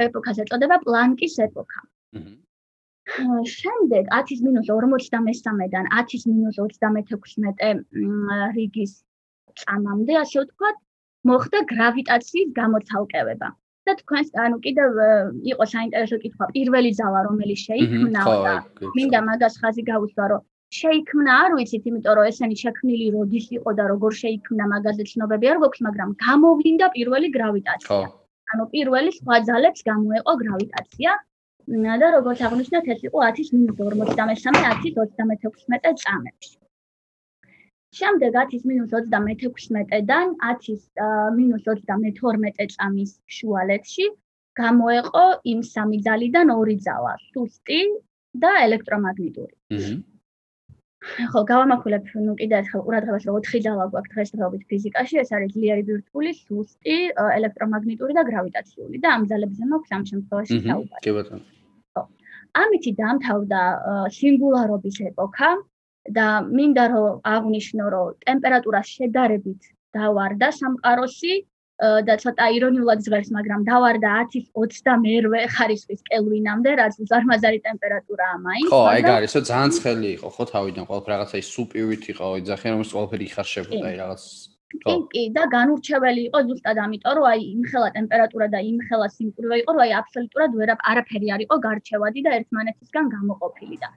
[0.06, 1.80] ეპოქას ეწოდება პლანკის ეპოქა.
[2.18, 2.45] აჰა.
[3.56, 7.84] შემდეგ 10-53-დან 10-26
[8.56, 8.94] რიგის
[9.62, 10.78] წამამდე, ასე ვთქვათ,
[11.30, 13.50] მოხდა გრავიტაციის გამოცალკევება.
[13.86, 14.90] და თქვენს ანუ კიდევ
[15.52, 18.54] იყო საინტერესო კითხვა, პირველი ძალა რომელიც შეიქმნა და
[18.98, 20.42] მინდა მაგას ხაზი გავუსვა, რომ
[20.80, 25.58] შეიქმნა არ ვიცით, იმიტომ რომ ესენი შექმნილი როდის იყო და როგორ შეიქმნა მაგაზე ცნობები არ
[25.62, 28.02] გვაქვს, მაგრამ გამოვლინდა პირველი გრავიტაცია.
[28.54, 31.12] ანუ პირველი სხვა ძალებს გამოეყო გრავიტაცია.
[32.02, 36.54] და როგორც აღნიშნეთ, ეს იყო 10-43 10-36 წამებში.
[37.96, 44.06] შემდეგ 10-36-დან 10-32 წამის შუალედში
[44.60, 47.80] გამოეყო იმ სამი ძალიდან ორი ძალა, სუსტი
[48.44, 49.56] და ელექტრომაგნიტური.
[49.80, 49.94] აჰა.
[51.32, 55.84] ხო, გავამახვილებ ნუ კიდე ერთხელ ყურადღებას, რომ 4 ძალა გვაქვს დღესდღეობით ფიზიკაში, ეს არის ძლიერი
[55.90, 56.98] ბირთვული, სუსტი,
[57.38, 61.04] ელექტრომაგნიტური და გრავიტაციული და ამ ძალებზე მაქვს ამ შემთხვევაში საუბარი.
[61.06, 61.44] კი ბატონო.
[61.96, 62.04] ხო.
[62.62, 63.62] ამით დამთავრდა
[64.18, 65.50] სინგულარობის ეპოქა
[66.18, 69.62] და მინდა რომ აღვნიშნო, რომ ტემპერატურა შედარებით
[69.96, 71.34] დავარდა სამყაროსი
[71.76, 78.70] და ცოტა ირონიულად ჟღერს, მაგრამ დავარდა 10-22 ხარისხის კელვინამდე, რაც უზარმაზარი ტემპერატურაა მაინც.
[78.72, 82.72] ხო, ეგ არის, რომ ძალიან ცხელი იყო, ხო, თავიდან ყველაფერი რაღაცა ის სუპივით იყო, იძახიან
[82.76, 84.24] რომ ის ყველაფერი იხარშებოდა, აი რაღაც
[84.84, 89.72] კი, კი და განურჩეველი იყო ზუსტად ამიტომ, რომ აი იმხელა ტემპერატურა და იმხელა სიმკვრივე იყო,
[89.76, 93.90] რომ აი აბსოლუტურად ვერა არაფერი არ იყო გარჩევადი და ერთმანეთისგან გამოყოფილი და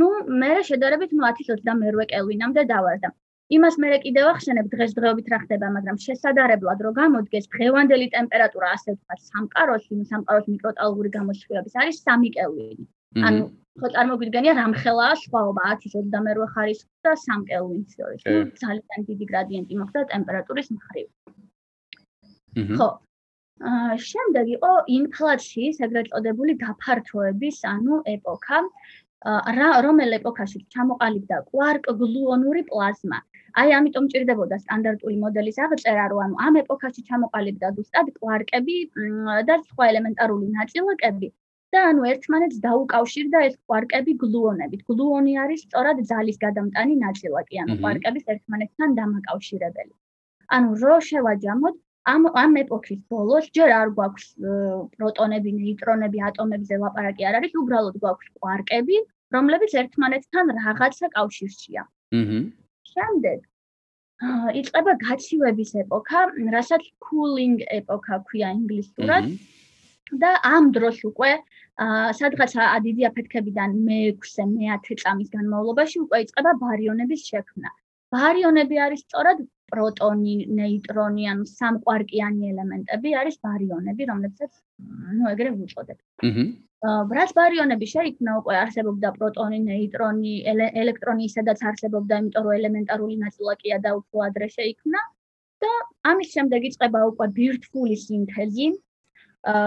[0.00, 0.06] ну
[0.40, 3.08] მე რა შედარებით ნუ 10-22 კელვინამდე დავარდა.
[3.50, 9.20] იმას მე კიდევ ახსენებ დღესდღეობით რა ხდება, მაგრამ შესაძლებლად რომ გამოდგეს დღევანდელი ტემპერატურა, ასე ვთქვათ,
[9.30, 12.86] სამყაროს, იმ სამყაროს მიკროტალღური გამოსხივების არის 3 კელვინი.
[13.26, 13.42] ანუ
[13.80, 18.22] ხო წარმოგვიდგენია რამხელაა სხვაობა 10-22 ხარისხი და 3 კელვინის შორის.
[18.30, 21.06] ნუ ძალიან დიდი გრადიენტი მოხდა ტემპერატურის მხრივ.
[22.78, 22.88] ხო.
[23.70, 28.58] აა შემდეგ იყო ინფლაციის ეგრეთ წოდებული გაფართოების, ანუ ეპოქა.
[29.58, 33.18] რა რომელ ეპოქაში ჩამოყალიბდა კვარკ-გლუონური პლაზმა.
[33.60, 38.76] აი ამიტომ ჭირდებოდა სტანდარტული მოდელის აღწერა, რომ ანუ ამ ეპოქაში ჩამოყალიბდა ზუსტად კვარკები
[39.48, 41.28] და სხვა ელემენტარული ნაწილაკები
[41.74, 44.80] და ანუ ერთმანეთს დაუკავშირდა ეს კვარკები გლუონებით.
[44.90, 49.94] გლუონი არის სწორად ძალის გადამტანი ნაწილაკი, ანუ კვარკების ერთმანეთთან დამაკავშირებელი.
[50.56, 51.76] ანუ რო შევაჯამოთ
[52.14, 54.26] ამ ამ ეპოქის ბოლოს ჯერ არ გვაქვს
[54.96, 58.96] პროტონები, ნეიტრონები, ატომებზე ლაპარაკი არ არის, უბრალოდ გვაქვს კვარკები,
[59.36, 61.82] რომლებიც ერთმანეთთან რაღაცა კავშირშია.
[62.94, 63.38] შემდეგ
[64.60, 66.20] იწყება გაცივების ეპოქა,
[66.54, 69.24] რასაც cooling ეპოქა ქვია ინგლისურად.
[70.18, 71.32] და ამ დროს უკვე
[72.18, 77.70] სადღაცა დიდი აფეთქებიდან მე-6-ე, მე-10 წამის განმავლობაში უკვე იწყება ბარიონების შექმნა.
[78.10, 79.38] ბარიონები არის სწორად
[79.70, 84.52] პროტონი, ნეიტრონი, ანუ სამყვარკიანი ელემენტები არის ბარიონები, რომლებსაც
[85.14, 85.98] ну ეგრე ვუწოდებ.
[86.26, 86.44] აჰა.
[86.80, 93.92] ბრას ბარიონები შეიქმნა უკვე არსებობდა პროტონი, ნეიტრონი, ელექტრონი, სადაც არსებობდა, იმიტომ რომ ელემენტარული ნაწილაკია და
[94.00, 95.02] უფრო ადრე შეიქმნა
[95.64, 95.72] და
[96.12, 98.70] ამის შემდეგ იწყება უკვე ბირთვული სინთეზი.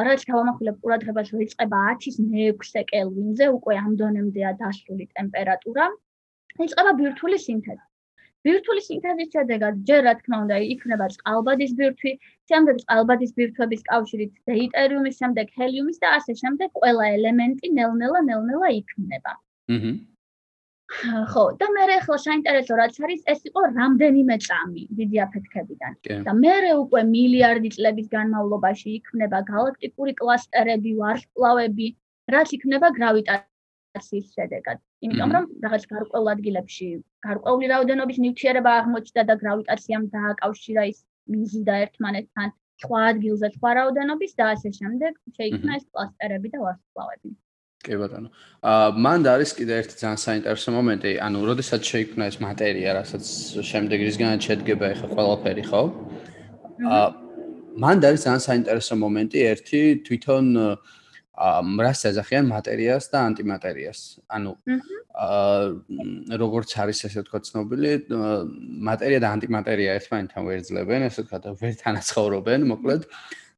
[0.09, 5.85] რაც გავამახვილებ ყურადღებას, რომ იწყება 10-6 კელვინზე, უკვე ამ დონემდეა დასული ტემპერატურა.
[6.65, 7.92] იწყება ბირთვული სინთეზი.
[8.47, 12.11] ბირთვული სინთეზის შედეგად ჯერ რა თქმა უნდა იქნება წყალბადის ბირთვი,
[12.51, 19.33] შემდეგ წყალბადის ბირთვების კავშირით დეიტერიუმის, შემდეგ ჰელიუმის და ასე შემდეგ ყველა ელემენტი ნელ-ნელა ნელ-ნელა იქმნება.
[19.75, 19.93] აჰა.
[21.31, 25.93] ხო, და მე ახლა საინტერესო რაც არის, ეს იყო რამდენიმე წამი დიდი აფეთქებიდან.
[26.27, 26.53] და მე
[26.83, 31.87] უკვე მილიარდი წლების განმავლობაში იქმნება galaktikuri კლასტერები, ვარსკვლავები,
[32.35, 33.51] რაც იქმნება გრავიტაციის
[33.97, 34.77] აცის შედეგად.
[35.05, 36.87] იმიტომ რომ რაღაც გარკვეულ ადგილებში
[37.25, 40.99] გარკვეული რაოდენობის ნივთიერება აღმოჩნდა და გრავიტაციამ დააკავშირა ის
[41.33, 47.29] მიზიდა ერთმანეთთან სხვა ადგილზე სხვა რაოდენობის და ასე შემდეგ შეიქმნა ეს კლასტერები და ვარსკვლავები.
[47.83, 48.29] კი ბატონო.
[48.71, 53.23] აა მანდ არის კიდე ერთი ძალიან საინტერესო მომენტი, ანუ როდესაც შეიქმნა ეს მატერია, რასაც
[53.71, 55.81] შემდეგ რისგან შედგება ახლა ყველაფერი, ხო?
[56.95, 57.07] აა
[57.83, 60.75] მანდ არის ძალიან საინტერესო მომენტი, ერთი თვითონ აა
[61.85, 63.99] რას ეძახიან მატერიას და ანტიმატერიას.
[64.31, 64.51] ანუ
[65.13, 67.91] აა როგორც არის ესე თქვა ცნობილი,
[68.87, 73.09] მატერია და ანტიმატერია ერთმანეთთან ვერძლებენ, ესე თქვა და ვერ თანაცხოვრობენ, მოკლედ.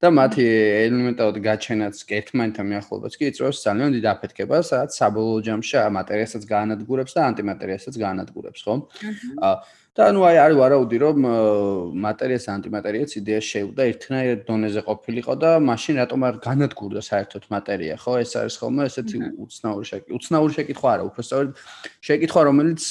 [0.03, 0.43] და მათი
[0.85, 7.21] ელემენტარული გაჩენაც ერთმანეთთან მიახლოებაც კი იწვევს ძალიან დიდ აფეთქებას, სადაც საბოლოო ჯამში მატერიასაც გაანადგურებს და
[7.31, 8.75] ანტიმატერიასაც გაანადგურებს, ხო?
[9.39, 9.55] აა
[9.95, 11.25] და ნუ აი არის ვარაუდი რომ
[12.03, 18.19] მატერიას ანტიმატერიაც იდეა შეუდა ერთნაირ დონეზე ყოფილიყო და მაშინ რატომ არ განადგურდა საერთოდ მატერია ხო?
[18.19, 21.49] ეს არის ხოლმე ესეთი უცნაური შეკითხვა უცნაური შეკითხვა არა უბრალოდ
[22.11, 22.83] შეკითხვა რომელიც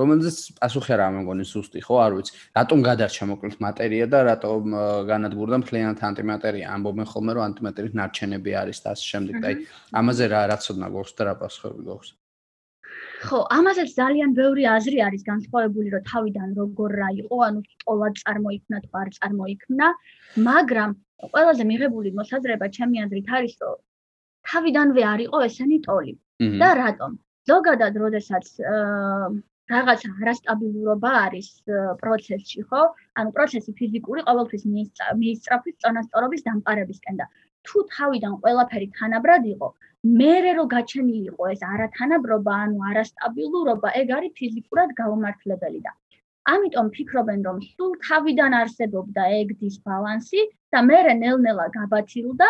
[0.00, 1.96] რომელიც პასუხი არ ამგონი სუსტი ხო?
[2.00, 4.62] არ ვიცი რატომ გადარჩა მოკლედ მატერია და რატომ
[5.12, 6.72] განადგურდა მთლიანად ანტიმატერია.
[6.72, 9.34] ამბობენ ხოლმე რომ ანტიმატერიის ნარჩენები არის და ასე შემდეგ.
[9.44, 9.56] და აი
[10.00, 12.16] ამაზე რა რაცოდნა გვაქვს და რა პასუხები გვაქვს
[13.26, 18.78] ხო, ამასაც ძალიან ბევრი აზრი არის განსხვავებული, რომ თავიდან როგორ რა იყო, ანუ სწორად წარმოიქმნა
[18.84, 19.86] თუ არ წარმოიქმნა,
[20.48, 20.90] მაგრამ
[21.32, 23.76] ყველაზე მიღებული მოსაზრება ჩემი აზრით არის, რომ
[24.50, 26.14] თავიდანვე არ იყო ესენი ტოლი.
[26.60, 27.10] და რატომ?
[27.50, 28.46] ზოგადად, როდესაც
[29.72, 31.48] რაღაცა არასტაბილურობა არის
[32.02, 32.82] პროცესში, ხო?
[33.18, 34.62] ანუ პროცესი ფიზიკური ყოველთვის
[35.22, 37.26] მიისწრაფვის წონასწორობის დამყარებისკენ და
[37.66, 39.68] თუ თავიდან ყველაფერი თანაბრად იყო,
[40.22, 45.94] მერე რო გაჩენილი იყო ეს არათანაბრობა, ანუ არასტაბილურობა, ეგ არის ფიზიკურად გაუმართლებელი და
[46.52, 52.48] ამიტომ ფიქრობენ, რომ სულ თავიდან არსებობდა ეგ დისბალანსი და მერე ნელ-ნელა გაბათილდა,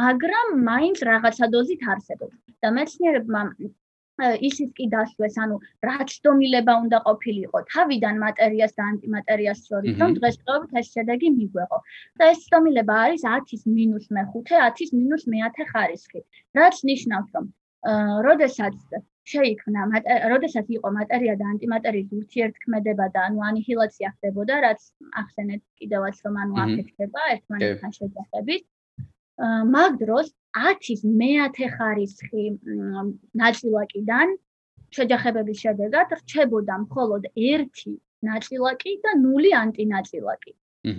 [0.00, 2.36] მაგრამ მაინც რაღაცა დოზით არსებობს.
[2.62, 3.42] და მეცნიერებმა
[4.18, 5.56] ისიც კი დასვეს, ანუ
[5.88, 11.78] რაც დომილება უნდა ყოფილიყო თავიდან მატერიას და ანტიმატერიას შორის, რომ დღესდღეობით ეს შედეგი მიგვეღო.
[12.18, 16.20] და ეს დომილება არის 10-ის მინუს მე-5, 10-ის მინუს მე-10 ხარისხი.
[16.58, 17.44] რაც ნიშნავს, რომ
[18.26, 18.76] როდესაც
[19.28, 19.80] შეიქმნა,
[20.32, 24.80] როდესაც იყო მატერია და ანტიმატერიის ურთიერთქმედება და ანუ ანიჰილაცია ხდებოდა, რაც
[25.20, 28.62] ახსენეთ კიდევაც, რომ ანუ აფეთქება ერთმანეთთან შეჯახებით.
[29.76, 30.28] მაგ დროს
[30.58, 32.44] 10-ის მე-10 ხარისხი
[33.42, 34.36] ნაწილაკიდან
[34.96, 40.52] შეჯახებების შედეგად რჩებოდა მხოლოდ 1 ნაწილაკი და 0 ანტინაწილაკი.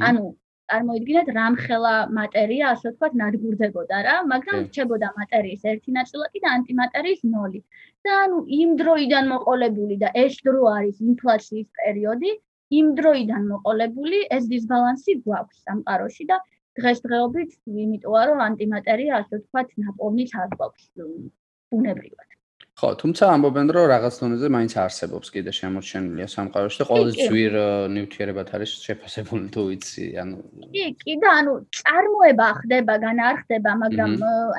[0.10, 0.26] ანუ
[0.70, 7.64] წარმოიდგინეთ რამხელა მატერია ასე ვთქვათ ნადგურდებოდა რა, მაგრამ რჩებოდა მატერიის 1 ნაწილაკი და ანტიმატერიის 0.
[8.06, 12.32] და ანუ იმ დროიდან მოყოლებული და ეს დრო არის ინფლაციის პერიოდი,
[12.80, 16.38] იმ დროიდან მოყოლებული ეს დისბალანსი გვაქვს სამყაროში და
[16.82, 17.52] დღესდღეობით,
[17.86, 20.92] იმიტომ რომ ანტიმატერია ასე ვთქვათ, ნაპოვნით არ გვაქვს
[21.70, 22.30] ბუნებრივად.
[22.80, 27.56] ხო, თუმცა ამბობენ, რომ რაღაც დონეზე მაინც არსებობს კიდე შემორჩენილია სამყაროში და ყველაზე ძვირ
[27.96, 30.38] ნივთიერებად არის შეფასებული თუ იცი, ანუ
[30.76, 34.12] კი, კი და ანუ წარმოება ხდება, განარხდება, მაგრამ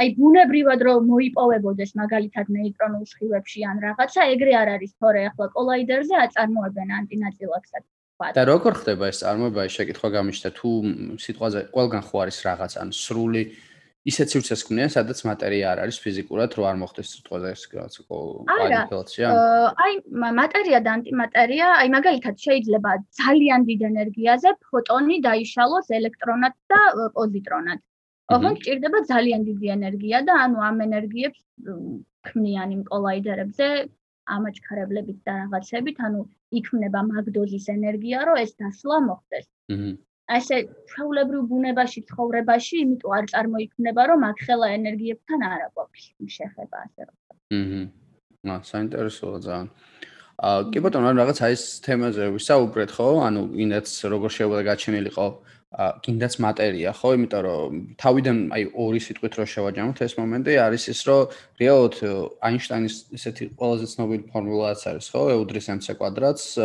[0.05, 6.15] აი ბუნებრივად რომ მოიპოვებოდეს მაგალითად ნეიტრონულ სხივებში ან რაღაცა, ეგრე არ არის, თორე ახლა კოლაიდერზე
[6.25, 7.85] აწარმოებენ ანტინაწილაკსაც.
[8.21, 8.37] ვთქვათ.
[8.37, 9.61] და როგორ ხდება ეს წარმოება?
[9.65, 10.71] ეს შეკითხვა გამიშთა თუ
[11.25, 13.43] სიტყვაზე ყველგან ხო არის რაღაც ან სრული
[14.01, 19.27] ისეთ სივრცეს ქმნიან, სადაც მატერია არ არის ფიზიკურად, რო არ მოხდეს სიტყვაზე ეს რაღაც კვალიფიკაცია?
[19.85, 19.93] აი,
[20.41, 26.81] მატერია და ანტიმატერია, აი მაგალითად შეიძლება ძალიან დიდ ენერგიაზე ფოტონი დაიშალოს ელექტრონად და
[27.17, 27.81] პოზიტრონად.
[28.31, 31.41] ოღონდ ჭირდება ძალიან დიდი ენერგია და ანუ ამ ენერგიებს
[32.31, 33.67] ქმნიან იმ კოლაიდერებზე
[34.37, 36.21] ამაჩქარებლებით და რაღაცებით, ანუ
[36.61, 39.47] იქმნება მაგდოზის ენერგია, რომ ეს დასლა მოხდეს.
[39.75, 39.91] აჰა.
[40.31, 40.57] ასე
[40.91, 47.17] ჩვეულებრივ ბუნებაში ცხოვრებაში, იმიტომ არ წარმოიქმნება, რომ აქ ხელა ენერგიებთან არ აკვაფის შეხება ასე რომ.
[47.61, 47.83] აჰა.
[48.47, 49.69] მა, საინტერესოა ძალიან.
[50.41, 53.09] აა, კი ბატონო, რა რაღაც აი ეს თემაზე ვისაუბრეთ, ხო?
[53.29, 55.27] ანუ ინდაც როგორ შეიძლება გაჩენილიყო
[55.71, 57.15] კიდაც მატერია, ხო?
[57.15, 61.95] იმიტომ რომ თავიდან აი ორი სიტყვით რო შევაჯამოთ ეს მომენტი არის ის, რომ რეალოდ
[62.43, 65.23] აინშტაინის ესეთი ყველაზე ცნობილი ფორმულაც არის, ხო?
[65.31, 66.59] E უდრის mc კვადრატს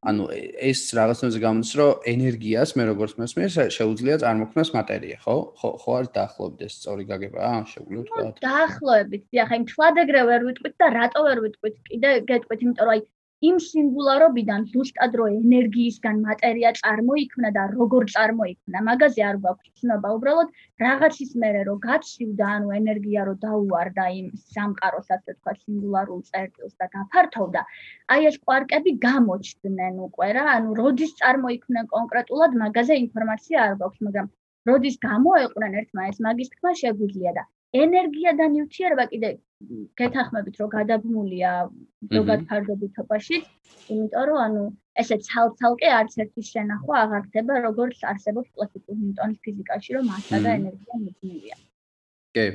[0.00, 0.24] ანუ
[0.66, 5.36] ეს რაღაცნაირად გამოდის, რომ ენერგიას მე როგორც მესმის შეუძლია წარმოქმნას მატერია, ხო?
[5.60, 7.54] ხო ხო არის დაახლოებით ეს სწორი გაგებაა?
[7.70, 8.48] შეგვიძლია თქვა.
[8.50, 9.22] დაახლოებით.
[9.30, 11.74] დიახ, აი თვად ეგრე ვერ ვიტყვით და რატო ვერ ვიტყვით?
[11.86, 13.00] კიდე გეტყვით, იმიტომ რომ აი
[13.48, 20.08] იმ სინგულარობიდან ზუსტად რო ენერგიისგან მატერია წარმოიქმნა და როგორ წარმოიქმნა, მაგაზე არ გვაქვს ცნობა.
[20.16, 20.50] უბრალოდ
[20.82, 24.26] რაღაცის მერე რო გაცივდა, ანუ ენერგია რო დაუვარდა იმ
[24.56, 27.62] სამყაროს, ასე თქვა, სინგულარულ წერტილს და გაფართოვდა,
[28.16, 34.28] აი ეს კვარკები გამოჩნდნენ უკვე რა, ანუ როდის წარმოიქმნა კონკრეტულად, მაგაზე ინფორმაცია არ გვაქვს, მაგრამ
[34.72, 39.30] როდის გამოეყვნენ ერთმანეთს, მაგის თქმა შეგვიძლია და ენერგია და ნივთიერება კიდე
[40.00, 41.50] გეთახმებით რომ გადაბმულია
[42.14, 43.36] ზოგად ფარდობითობაში,
[43.92, 44.62] იმიტომ რომ ანუ
[45.02, 50.50] ესე ცალ-ცალკე არც ერთი შენახვა აღარ ხდება როგორც არსებობს კლასიკურ ნიუტონის ფიზიკაში რომ მასა და
[50.60, 51.56] ენერგია მიძნელია.
[52.34, 52.46] კი.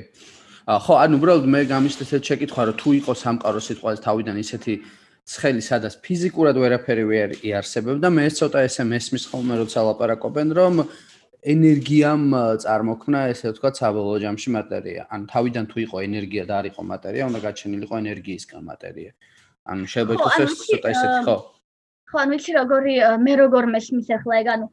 [0.66, 4.74] ხო, ანუ უბრალოდ მე გამიშთეთ ეს შეკითხვა რომ თუ იყო სამყარო სიტყვაზე თავიდან ისეთი
[5.26, 10.74] ცხელი სადაც ფიზიკურად ვერაფერი ვერ იარსებებდა, მე ცოტა ესე მესმის ხოლმე როცა ლაპარაკობენ რომ
[11.52, 12.24] ენერგიამ
[12.62, 15.02] წარმოქმნა ესე ვთქვათ საბოლოო ჯამში მატერია.
[15.14, 19.12] ანუ თავიდან თუ იყო ენერგია და არ იყო მატერია, უნდა გაჩენილიყო ენერგიისგან მატერია.
[19.70, 21.36] ანუ შეიძლება ეს ცოტა ისეთი ხო?
[22.10, 22.94] ხო, ანუ იცი როგორი
[23.26, 24.66] მე როგორ მესმის ახლა ეგ ანუ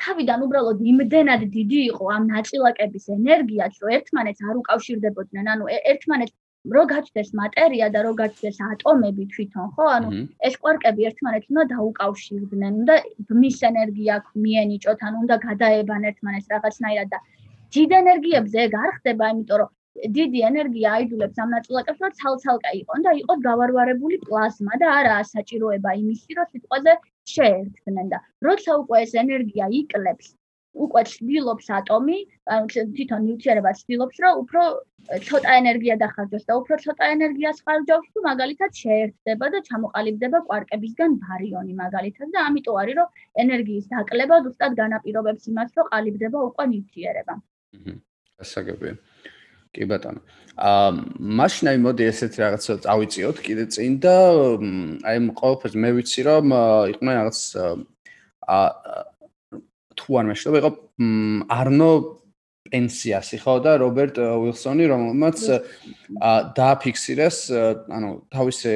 [0.00, 5.44] თავიდან უბრალოდ იმდენად დიდი იყო ამ ნაწილაკების ენერგიაც, რომ ერთმანეთს არ უკავშირდებოდნენ.
[5.52, 6.34] ანუ ერთმანეთს
[6.76, 9.84] რო გაჩნდეს მატერია და რო გაჩნდეს ატომები თვითონ, ხო?
[9.96, 10.08] ანუ
[10.48, 12.96] ეს კვარკები ერთმანეთს უნდა დაუკავშირდნენ, უნდა
[13.42, 17.20] მის ენერგია მიენიჭოთ, ანუ უნდა გადაებან ერთმანეთს რაღაცნაირად და
[17.76, 19.70] დიდ ენერგიებზე ეგ არ ხდება, იმიტომ რომ
[20.16, 25.90] დიდი ენერგია აიძულებს ამ ნაწილაკებს, რომ ცალ-ცალკე იყონ და იყოს გავარვარებული პლაზმა და არაა საჭიროება
[26.02, 26.94] იმისი, რომ სიტყვაზე
[27.34, 28.18] შეერთდნენ და
[28.48, 30.34] როცა უკვე ეს ენერგია იკლებს
[30.84, 32.18] უკვე ცდილობს ატომი,
[32.54, 32.64] ანუ
[32.96, 34.62] თვითონ ნივთიერება ცდილობს, რომ უფრო
[35.28, 41.72] ცოტა ენერგია დახარჯოს და უფრო ცოტა ენერგიას ხარჯავს, თუ მაგალითად შეერთდება და ჩამოყალიბდება კვარკებისგან ბარიონი
[41.82, 43.08] მაგალითად და ამიტომ არის, რომ
[43.44, 47.34] ენერგიის დაკლება ზუსტად განაპირობებს იმას, რომ ყალიბდება უკვე ნივთიერება.
[47.76, 47.94] აჰა.
[48.44, 48.94] ასაგებია.
[49.70, 50.20] კი ბატონო.
[50.60, 50.90] აა
[51.40, 54.14] მაშინ აი მოდი ესეთ რაღაცა წავიწიოთ კიდე წინ და
[55.08, 56.46] აი ყოველთვის მე ვიცი რომ
[56.94, 57.38] იყვნენ რაღაც
[58.50, 58.66] აა
[60.00, 60.70] თუ არ მეშლება იყო
[61.60, 61.90] არნო
[62.70, 65.38] პენსიასი ხო და რობერტ უილსონი რომელმაც
[66.58, 67.38] დააფიქსირეს
[67.96, 68.74] ანუ თავისი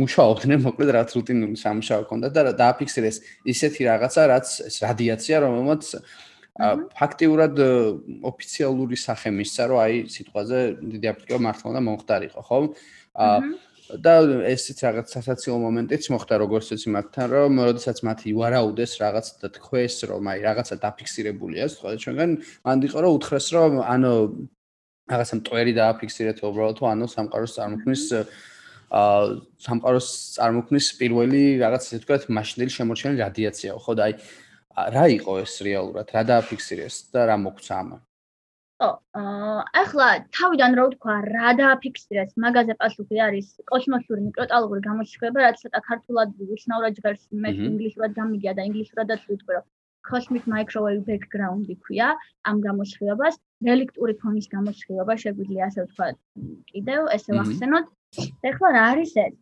[0.00, 3.16] მუშაობდნენ მოკლედ რაც რუტინული სამუშაო ჰქონდა და დააფიქსირეს
[3.54, 4.46] ისეთი რაღაცა რაც
[4.86, 5.82] რადიაცია რომელმაც
[6.52, 7.56] ფაქტიურად
[8.28, 12.58] ოფიციალური სახე მისცა, რომ აი სიტყვაზე დიდი აფრიკა მართლა და მომხდარიყო, ხო?
[13.16, 13.38] აა
[14.00, 14.12] და
[14.48, 19.96] ესეც რაღაც სასაცილო მომენტიც მოხდა როგორც ეცი მაგთან, რომ როდესაც მათი ვარაუდეს რაღაც და თქვეს,
[20.08, 22.30] რომ აი რაღაცა დაფიქსირებულია, სხვა ჩვენგან
[22.64, 24.12] მანდი ყო რომ უთხრეს, რომ ანუ
[25.12, 28.04] რაღაცა მტვერი დააფიქსირეთ უბრალოდ თუ ანუ სამყაროს წარმოქმნის
[28.92, 29.20] აა
[29.66, 34.14] სამყაროს წარმოქმნის პირველი რაღაც ესე ვთქვათ, მაშინდელი შემორჩენილი რადიაციაო, ხო და აი
[34.96, 36.08] რა იყო ეს რეალურად?
[36.16, 38.00] რა დააფიქსირეს და რა მოგვცა ამან?
[38.82, 42.32] ო, აა ახლა თავიდან რა ვთქვა, რა დააფიქსირეს?
[42.44, 48.66] მაგაზე პასუხი არის კოსმოსური მიკროტალოგური გამოშვება, რაც ცოტა ქართულად უცნაურად ჟღერს, მე ინგლისურად გამიგია და
[48.70, 49.66] ინგლისურადაც ვიტყვი, რომ
[50.10, 52.08] cosmic microwave background-ი ქვია
[52.50, 56.08] ამ გამოშვებას, რელიქტური ფონის გამოშვება, შეგვიძლია ასე ვთქვა,
[56.72, 57.86] კიდევ ესე ვახსენოთ.
[58.50, 59.36] ეხლა რა არის ეს?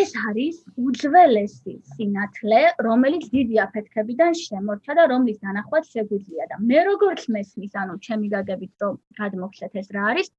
[0.00, 7.26] ეს არის უძველესი სინათლე, რომელიც დიდი აფეთქებიდან შემორჩა და რომლის დანახვაც შეგვიძლია და მე როგორც
[7.36, 10.30] მესმის, ანუ ჩემი გაგებით რომ გადმოგცეთ ეს რა არის?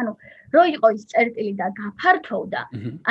[0.00, 0.12] ანუ
[0.54, 2.60] რო იყო ის წერტილი და გაფართოვდა,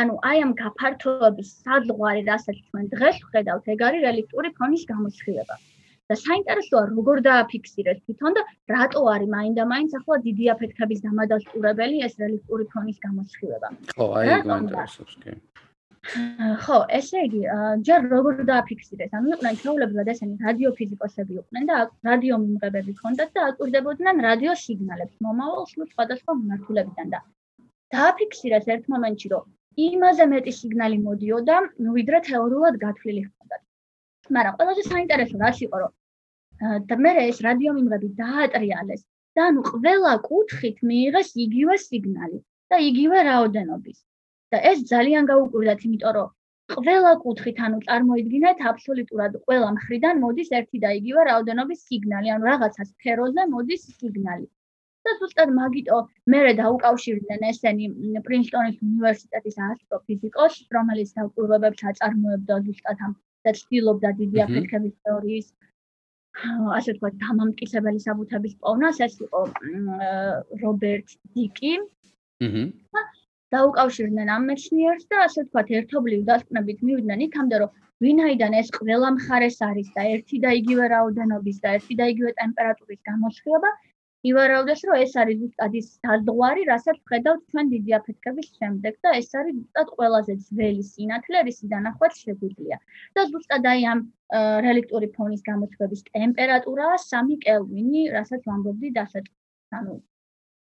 [0.01, 5.55] ანუ აი ამ გაფართოების სადღვარი, რასაც ჩვენ დღეს ვხედავთ, ეგ არის რელიქტური ფონის გამოსხივება.
[6.09, 8.43] და საინტერესოა როგორ დააფიქსირეს თვითონ და
[8.73, 13.69] რატო არის მაინდა-მაინც ახლა დიდი აფეთქების დამადასტურებელი ეს რელიქტური ფონის გამოსხივება.
[13.93, 15.35] ხო, აი გვაინტერესებს კი.
[16.63, 17.41] ხო, ესე იგი,
[17.85, 19.11] ჯერ როგორ დააფიქსირეს?
[19.19, 21.77] ანუ იყვნენ ჩაულებრივად ესენი რადიოფიზიკოსები იყვნენ და
[22.09, 27.19] რადიო მიმღებები ჰქონდათ და აკურდებოდნენ რადიო სიგნალებს მომავალ სხვადასხვა მიმართულებიდან და
[27.93, 29.45] დააფიქსირეს ერთ მომენტში, რომ
[29.89, 31.55] იმაზე მეტი სიგნალი მოდიოდა,
[31.99, 33.61] ვიდრე თეორიულად გათვლილი ჰქონდათ.
[34.35, 35.91] მაგრამ ყველაზე საინტერესო რაც იყო, რომ
[36.59, 39.03] და მე ეს რადიო მიმღები დაატრიალეს
[39.37, 42.39] და ანუ ყველა კუთხით მიიღეს იგივე სიგნალი
[42.73, 43.97] და იგივე რაოდენობის.
[44.53, 46.29] და ეს ძალიან გაუკვირდათ იმიტომ რომ
[46.73, 52.87] ყველა კუთხით ანუ წარმოიდგინეთ აბსოლუტურად ყველა მხრიდან მოდის ერთი და იგივე რაოდენობის სიგნალი ანუ რაღაცა
[52.91, 54.47] სფეროზე მოდის სიგნალი.
[55.07, 55.97] და ზუსტად მაგიტო
[56.31, 57.85] მე დაუკავშირდნენ ესენი
[58.27, 63.13] პრინსტონის უნივერსიტეტის ასტროფიზიკოს რომელიც დაკვირვებებს აწარმოებდა ზუსტად ამ
[63.47, 65.47] და ცდილობდა დიდი აფეთქების თეორიის
[66.77, 69.41] ასე ვთქვათ, დამამტკიცებელი საბუთების პოვნას, ეს იყო
[70.63, 71.73] რობერტ დიკი.
[72.47, 73.03] აჰა.
[73.53, 77.71] დაუკავშირდნენ ამ მეცნიერს და ასე ვთქვათ, ერთობლივ დასკვნებით მივიდნენ იქამდე, რომ
[78.05, 83.01] ვინაიდან ეს ყველა მხარეს არის და ერთი და იგივე რაოდენობის და ერთი და იგივე ტემპერატურის
[83.09, 83.71] გამოსხივება,
[84.27, 89.29] ივარაუდეს, რომ ეს არის ზუსტად ის საზღვარი, რასაც ხედავთ ჩვენ დიდი აფეთქების შემდეგ და ეს
[89.39, 92.77] არის ზუსტად ყველაზე ძველი სინათლე, რის დანახვაც შეგვიძლია.
[93.15, 93.99] და ზუსტად აი ამ
[94.67, 99.31] რელიქტური ფონის გამოცხების ტემპერატურაა 3 კელვინი, რასაც ვამბობდი დასაწყ.
[99.79, 99.95] ანუ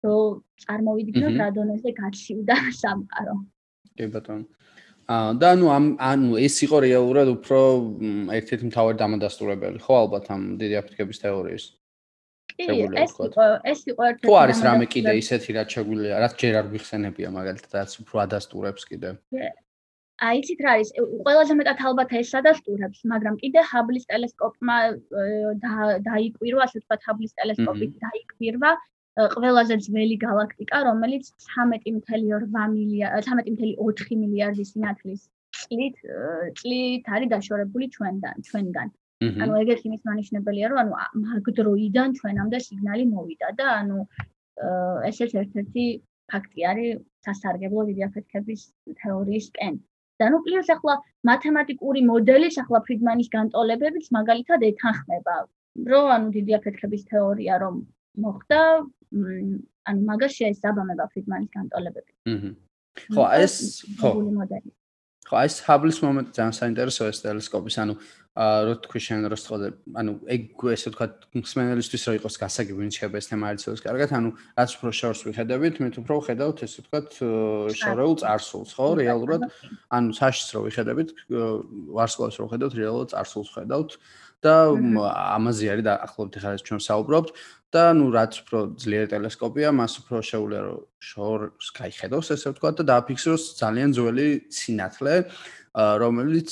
[0.07, 0.19] რო
[0.63, 3.35] წარმოვიდგინოთ რა დონეზე გაჩივდა სამყარო.
[3.99, 4.47] კი ბატონო.
[5.09, 7.59] აა და ანუ ამ ანუ ეს იყო რეალურად უფრო
[8.39, 11.65] ერთ-ერთი მთავარი დამადასტურებელი, ხო ალბათ ამ დიდი აფეთქების თეორიის?
[12.65, 16.55] შეგვიძლია ეს იყო ეს იყო ერთ-ერთი თუ არის რამე კიდე ისეთი რაც შეგვიძლია რაც ჯერ
[16.61, 19.09] არ გვიხსენებია მაგალითად რაც უფრო ადასტურებს კიდე.
[20.19, 20.89] აი იცით რა არის?
[21.25, 24.77] ყველაზე მეტად ალბათ ეს ადასტურებს მაგრამ კიდე ჰაბლის ტელესკოპმა
[26.11, 28.71] დაიკვირვა ასე ვთქვათ ჰაბლის ტელესკოპით დაიკვირვა
[29.19, 35.23] ყველაზე ძველი galaktika რომელიც 13.8 მილიარდი 13.4 მილიარდი სინათლის
[35.63, 35.97] წლით
[36.61, 38.89] წლით არის დაშორებული ჩვენგან ჩვენგან
[39.19, 40.93] ანუ ეგეც იმის მანიშნებელია, რომ ანუ
[41.27, 43.99] მაგ დროიდან ჩვენამდე სიგნალი მოვიდა და ანუ
[45.11, 45.85] ესეც ერთ-ერთი
[46.31, 48.63] ფაქტი არის სასარგებლო დიდი აფეთქების
[49.03, 49.75] თეორიისკენ.
[50.19, 50.95] და ნუ პლუს ახლა
[51.31, 55.37] მათემატიკური მოდელის ახლა ფრიდმანის განტოლებებით მაგალითად ეთანხმება,
[55.91, 57.75] რომ ანუ დიდი აფეთქების თეორია რომ
[58.23, 58.61] მოხდა,
[59.89, 62.17] ანუ მაგას შეესაბამება ფრიდმანის განტოლებებით.
[62.35, 62.51] აჰა.
[63.15, 63.55] ხო, ეს
[63.99, 64.11] ხო.
[65.29, 67.95] ხო, ეს ჰაბლის მომენტი ძალიან საინტერესოა ეს ტელესკოპის, ანუ
[68.39, 71.07] რო თქვი შენ რო სწავლე, ანუ ეგ ესე თქვა
[71.43, 75.75] მსმენელისთვის რო იყოს გასაგები ვინ შეიძლება ეს თემა არიცოს კარგად, ანუ რაც უფრო შორს ვიხედებით,
[75.83, 77.01] მე თუ უფრო ვხედავთ ესე თქვა
[77.75, 79.43] შორეულ წარსულს, ხო, რეალურად,
[79.91, 81.09] ანუ საშიც რო ვიხედებით,
[81.99, 83.99] ვარსკვლავს რო ვხედავთ, რეალურად წარსულს ვხედავთ
[84.39, 84.55] და
[85.35, 87.31] ამაზე არის და ახლობთ ხარ ეს ჩვენ საუბრობთ
[87.75, 92.83] და ნუ რაც უფრო ძლიერი ტელესკოპია, მას უფრო შეუძლია რომ შორს გაიხედოს ესე ვთქვა და
[92.87, 95.15] დააფიქსიროს ძალიან ძველი სინათლე.
[95.79, 96.51] რომელიც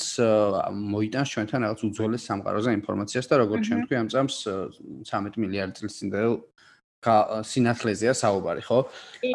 [0.93, 4.35] მოიტანს ჩვენთან რაღაც უძველეს სამყაროზე ინფორმაციას და როგორც ჩვენ თქვი ამ წამს
[5.11, 6.31] 13 მილიარდი წლის წინდელ
[7.07, 8.79] სინათლეზეა საუბარი, ხო?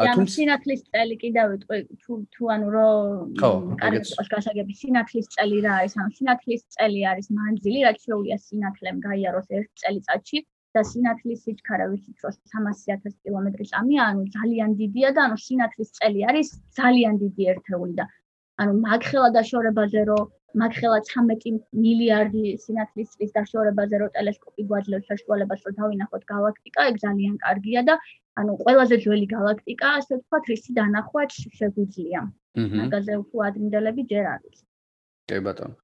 [0.03, 4.03] ანუ სინათლის წელი კიდევ ვიტყვი თუ თუ ანუ რომ კარგად
[4.35, 5.95] გასაგები სინათლის წელი რა არის?
[6.01, 10.39] ანუ სინათლის წელი არის მანძილი, რაც შეუძლია სინათლემ გაიაროს ერთ წელიწადში
[10.75, 16.21] და სინათლის სიჩქარე ვიცით რომ 300.000 კილომეტრი წამია, ანუ ძალიან დიდია და ანუ სინათლის წელი
[16.33, 16.49] არის
[16.81, 18.05] ძალიან დიდი ერთეული და
[18.61, 20.23] ანუ მაგხელა დაშორებაზე რომ
[20.63, 27.35] მაგხელა 13 მილიარდი სინათლის წლის დაშორებაზე რომ ტელესკოპი გვაძლევს საშუალებას რომ დავინახოთ galaktika, ეგ ძალიან
[27.45, 27.95] კარგია და
[28.41, 32.21] ანუ ყველაზე ძველი galaktika, ასე ვთქვათ, რისი დანახვაც შეგვიძლია.
[32.83, 34.59] მაგაზე უფრო ადრინდელები ჯერ არის.
[35.29, 35.75] კი ბატონო.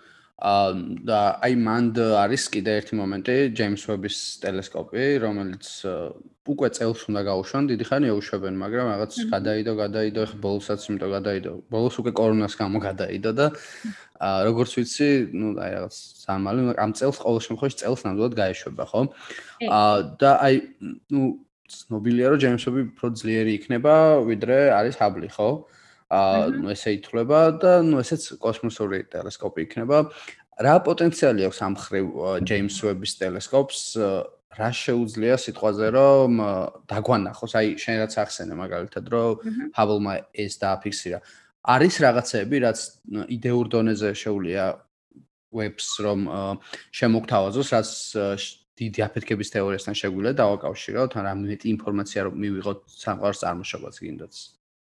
[0.43, 0.71] აა
[1.07, 5.67] და აი მანდ არის კიდე ერთი მომენტი ჯეიმს ვების ტელესკოპი, რომელიც
[6.43, 11.53] უკვე წელს უნდა გაუშვან, დიდი ხანია უშვებენ, მაგრამ რაღაც გადაიდო, გადაიდო, ხა ბოლოსაც იმიტომ გადაიდო.
[11.71, 13.45] ბოლოს უკვე კორონას გამო გადაიდო და
[14.19, 15.95] აა როგორც ვიცი, ну აი რაღაც
[16.27, 19.01] სამალი, ამ წელს ყოველ შემთხვევაში წელს ნამდვილად გაეშვება, ხო?
[19.63, 20.55] აა და აი
[21.07, 21.21] ну
[21.71, 23.93] ცნობილია რომ ჯეიმს ვები უფრო ძლიერი იქნება,
[24.27, 25.49] ვიდრე არის ჰაბლი, ხო?
[25.63, 25.76] აა
[26.61, 30.09] ну ესე ითვლება და ну ესეც კოსმოსური ტელესკოპი იქნება.
[30.61, 32.07] რა პოტენციალი აქვს ამ ხრივ
[32.45, 33.81] ჯეიმს ვების ტელესკოპს?
[34.53, 36.31] რა შეუძლია სიტყვაზე რომ
[36.85, 37.53] დაგვანახოს?
[37.57, 39.33] აი შენ რაც ახსენე მაგალითად რომ
[39.73, 41.19] ჰაბლმა ეს დააფიქსირა.
[41.63, 42.79] არის რაღაცები რაც
[43.33, 44.65] იდეურ დონეზე შეუძლია
[45.53, 46.19] ვებს რომ
[46.93, 47.89] შემოგთავაზოს, რაც
[48.77, 54.33] დიდი აფეთქების თეორიასთან შეგვიძლია დავაკავშიროთ, ან რამე ინფორმაცია რომ მივიღოთ სამყაროს წარმოშობაც გინდათ.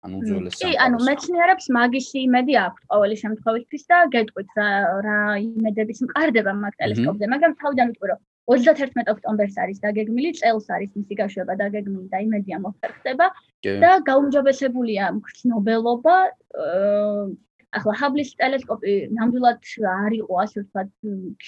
[0.08, 0.64] ანუ უძველეს სამყაროს.
[0.64, 4.70] კი, ანუ მეცნიერებს მაგისი იმედი აქვს ყოველი შემთხვევისთვის და გეტყვით რა
[5.06, 10.92] რა იმედების მყარდება მაგ ტელესკოპზე, მაგრამ თავიდან ვიტყვი რომ 31 ოქტომბერს არის დაგეგმილი, წელს არის
[10.98, 13.28] მისი გაშვება დაგეგმილი და იმედია მოხერხდება
[13.84, 16.16] და გაუმჯობესებულია მგრძნობელობა
[17.78, 20.90] ახლა ჰაბლის ტელესკოპი ნამდვილად არ იყო ასე ვთქვათ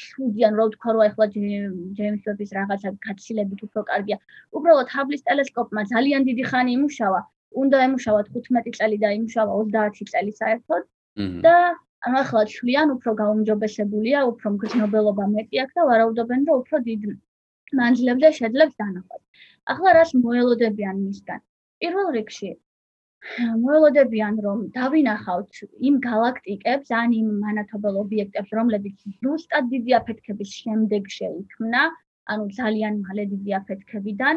[0.02, 4.18] შუდიან რო ვთქვა რომ ახლა ჯეიმს ვების რაღაცა გაცილებით უფრო კარგია.
[4.54, 10.32] უბრალოდ ჰაბლის ტელესკოპმა ძალიან დიდი ხანი იმუშავა უნდა ემუშავა 15 წელი და იმუშავა 30 წელი
[10.42, 10.84] საერთოდ
[11.46, 11.56] და
[12.08, 17.02] ანუ ახლა შვლიან უფრო გაუმჯობესებულია, უფრო მგრძნობელობა მეტი აქვს და ვარაუდობენ, რომ უფრო დიდ
[17.80, 19.24] მანძილებზე შეძლებს დანახვას.
[19.72, 21.42] ახლა რას მოელოდებიან მისგან?
[21.82, 22.52] პირველ რიგში
[23.66, 25.54] მოელოდებიან, რომ დავინახავთ
[25.88, 31.82] იმ galaktikებს, ან იმ მანათობელ ობიექტებს, რომლებიც ზუსტად დიდი აფეთქების შემდეგ შეიქმნა,
[32.34, 34.36] ანუ ძალიან მალე დიდი აფეთქებიდან.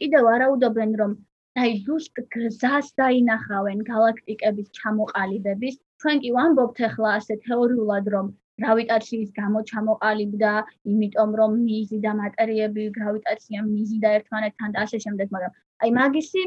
[0.00, 1.12] კიდევ ვარაუდობენ, რომ
[1.60, 5.74] აი ზუსტ გზას დაინახავენ galaktikების ჩამოყალიბების.
[6.02, 8.30] ჩვენ კი ვამბობთ ახლა ასე თეორიულად, რომ
[8.62, 10.52] გრავიტაციის გამო ჩამოყალიბდა,
[10.92, 15.52] იმიტომ რომ მიზი და მატერიები, გრავიტაცია, მიზი და ერთმანეთთან და ასე შემდეგ, მაგრამ
[15.84, 16.42] აი მაგისი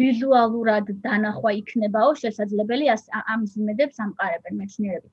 [0.00, 2.86] ვიზუალურად დანახვა იქნებაო შესაძლებელი
[3.34, 5.08] ამის იმედებს ამყარებენ მეცნიერები.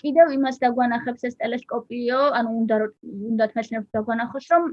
[0.00, 2.76] კიდევ იმას დაგვანახებს ეს ტელესკოპიო, ანუ უნდა
[3.32, 4.64] უნდა მეცნიერებს დაგვანახოს, რომ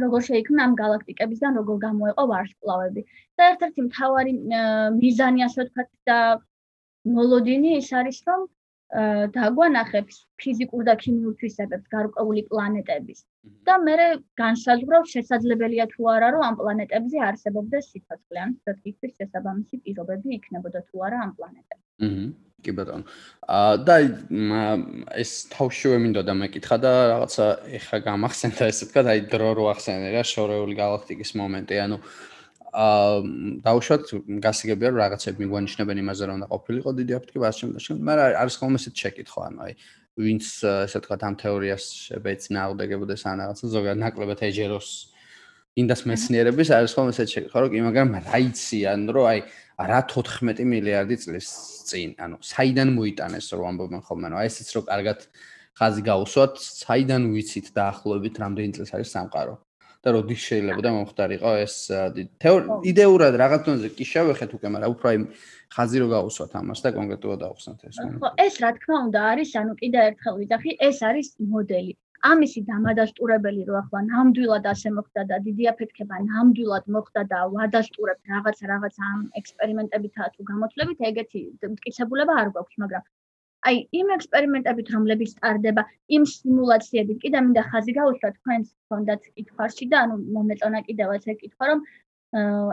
[0.00, 3.02] როგორ შეიქმნა ამ galaktikebisdan როგორ გამოეყო ვარსკვლავები.
[3.36, 4.32] და ერთ-ერთი მთავარი
[5.02, 6.18] მიზანი ასე ვთქვათ და
[7.18, 8.46] მოლოდინი ის არის რომ
[8.92, 13.20] დაგვანახებს ფიზიკურ და ქიმიურ თვისებებს გარკვეული პლანეტების.
[13.66, 13.94] და მე
[14.38, 18.38] განსაზღვრავს შესაძლებელია თუ არა რომ ამ პლანეტებზე არსებობდეს სიცოცხლე.
[18.44, 21.86] ან სიცოცხლის შესაბამისი პირობები იქნებოდა თუ არა ამ პლანეტებზე.
[22.06, 22.26] აჰა
[22.62, 23.04] კი ბატონო.
[23.50, 23.96] აა და
[25.18, 27.46] ეს თავშევე მინდოდა მეკითხა და რაღაცა
[27.78, 32.31] ეხა გამახსენდა ესე თქვა, აი დრო რო ახსენე რა შორეული galaktikis მომენტი, ანუ აა
[32.72, 34.02] დაუშვათ
[34.40, 38.78] გასაგებია რომ რაღაცები მიგვანიშნებენ იმაზე რომ უნდა ყოფილიყო დიდი აფეთქება ასე შემდეგ, მაგრამ არის ხოლმე
[38.80, 39.72] ესეთ შეკითხვა, ანუ აი
[40.16, 40.44] ვინც
[40.88, 44.88] ესე თქვა ამ თეორიას შეეცნააღდებოდეს ან რაღაცა ზოგადად ნაკლებად ეჯეროს
[45.76, 49.38] ინდას მეცნიერების არის ხოლმე ესეთ შეკითხვა, რომ კი მაგრამ რა იციან, რომ აი
[49.92, 51.48] რა 14 მილიარდი წლის
[51.88, 55.18] წინ, ანუ საიდან მოიტანეს რო ამბობენ ხოლმე, ანუ ესეც რო კარგად
[55.76, 59.56] ხაზი გაუსვათ, საიდან ვიცით დაახლოებით რამდენი წელს არის სამყარო
[60.02, 61.74] და როდის შეიძლება და მომხდარიყო ეს
[62.90, 65.18] იდეურად რაღაც დონეზე კი შევეხეთ უკვე, მაგრამ უფრო აი
[65.72, 67.96] ხაზი რო გაუსვათ ამას და კონკრეტულად დავხსნათ ეს.
[68.22, 71.92] ხო, ეს რა თქმა უნდა არის, ანუ კიდე ერთხელ ვიძახი, ეს არის მოდელი.
[72.22, 78.58] ამისი დამადასტურებელი რო ახლა ნამდვილად ასე მოხდა და დიდი აფეთქება ნამდვილად მოხდა და ვადასტურებ რაღაც
[78.72, 81.42] რაღაც ამ ექსპერიმენტებითა თუ გამოთვლებით ეგეთი
[81.72, 83.08] მტკიცებულება არ გვაქვს მაგრამ
[83.70, 85.82] აი იმ ექსპერიმენტებით რომლებიც ტარდება
[86.18, 91.68] იმ სიმულაციებით კიდე მინდა ხაზი გაუსვა თქვენს ფონდაც კითხვაში და ანუ მომეწონა კიდევაც ეგ კითხვა
[91.72, 91.84] რომ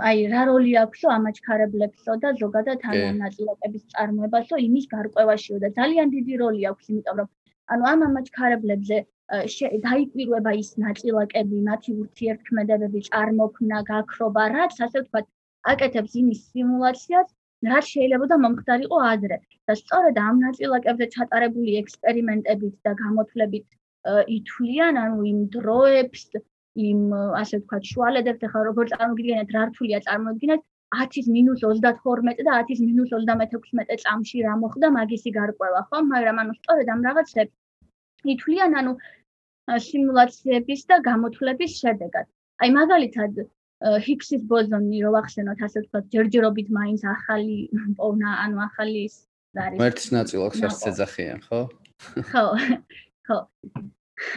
[0.09, 6.41] აი რა როლი აქვსო ამაჩქარებლებსო და ზოგადად ამ ნაწილაკების წარმოებასო იმის გარკვევაშიო და ძალიან დიდი
[6.43, 7.29] როლი აქვს იმიტომ რომ
[7.75, 15.27] ანუ ამ ამაჩქარებლებზე დაიკვირვება ის ნაწილაკები, მათი ურთიერთქმედებები, წარმოქმნა, გაქრობა, რაც ასე ვთქვათ,
[15.73, 17.29] აკეთებს იმის სიმულაციას,
[17.68, 19.38] რაც შეიძლება და მომხდარიყო ადრე.
[19.68, 23.68] და სწორედ ამ ნაწილაკებზე ჩატარებული ექსპერიმენტებით და გამოთვლებით
[24.38, 26.24] ითვლიან, ანუ იმ დროებს,
[26.88, 26.99] იმ
[27.41, 30.62] ასე ვთქვათ შუალედებს ახლა როგორ წარმოგიდგენთ რა რთულია წარმოიდგინეთ
[30.97, 31.91] 10-ის -32 და
[32.66, 37.53] 10-ის -36 წამში რა მოხდა მაგისი გარკვევა ხო მაგრამ ანუ სწორედ ამ რაღაცებს
[38.34, 38.93] ითვლიან ანუ
[39.86, 42.28] სიმულაციების და გამოთვლების შედეგად
[42.64, 43.34] აი მაგალითად
[43.80, 47.57] ჰიქსის ბოზონი რო ვახსენოთ ასე ვთქვათ ჯერჯერობით მაინც ახალი
[47.99, 49.15] პოვნა ანუ ახალი ის
[49.55, 51.61] არის ერთის ნაწილაკს ერთ ეძახიან ხო?
[52.32, 52.43] ხო
[53.30, 53.38] ხო.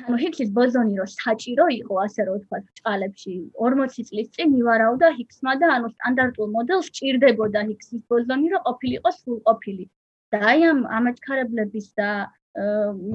[0.07, 5.53] ანუ ჰიქსის ბოზონი რო საჭირო იყო ასე რომ ვთქვათ ჭალებში 40 წლის წინ მივარაუდა ჰიქსმა
[5.63, 9.85] და ანუ სტანდარტულ მოდელს ჭირდებოდა ჰიქსის ბოზონი რო ყოფილიყო სრულყოფილი.
[10.33, 12.09] და აი ამ ამაჩქარებლების და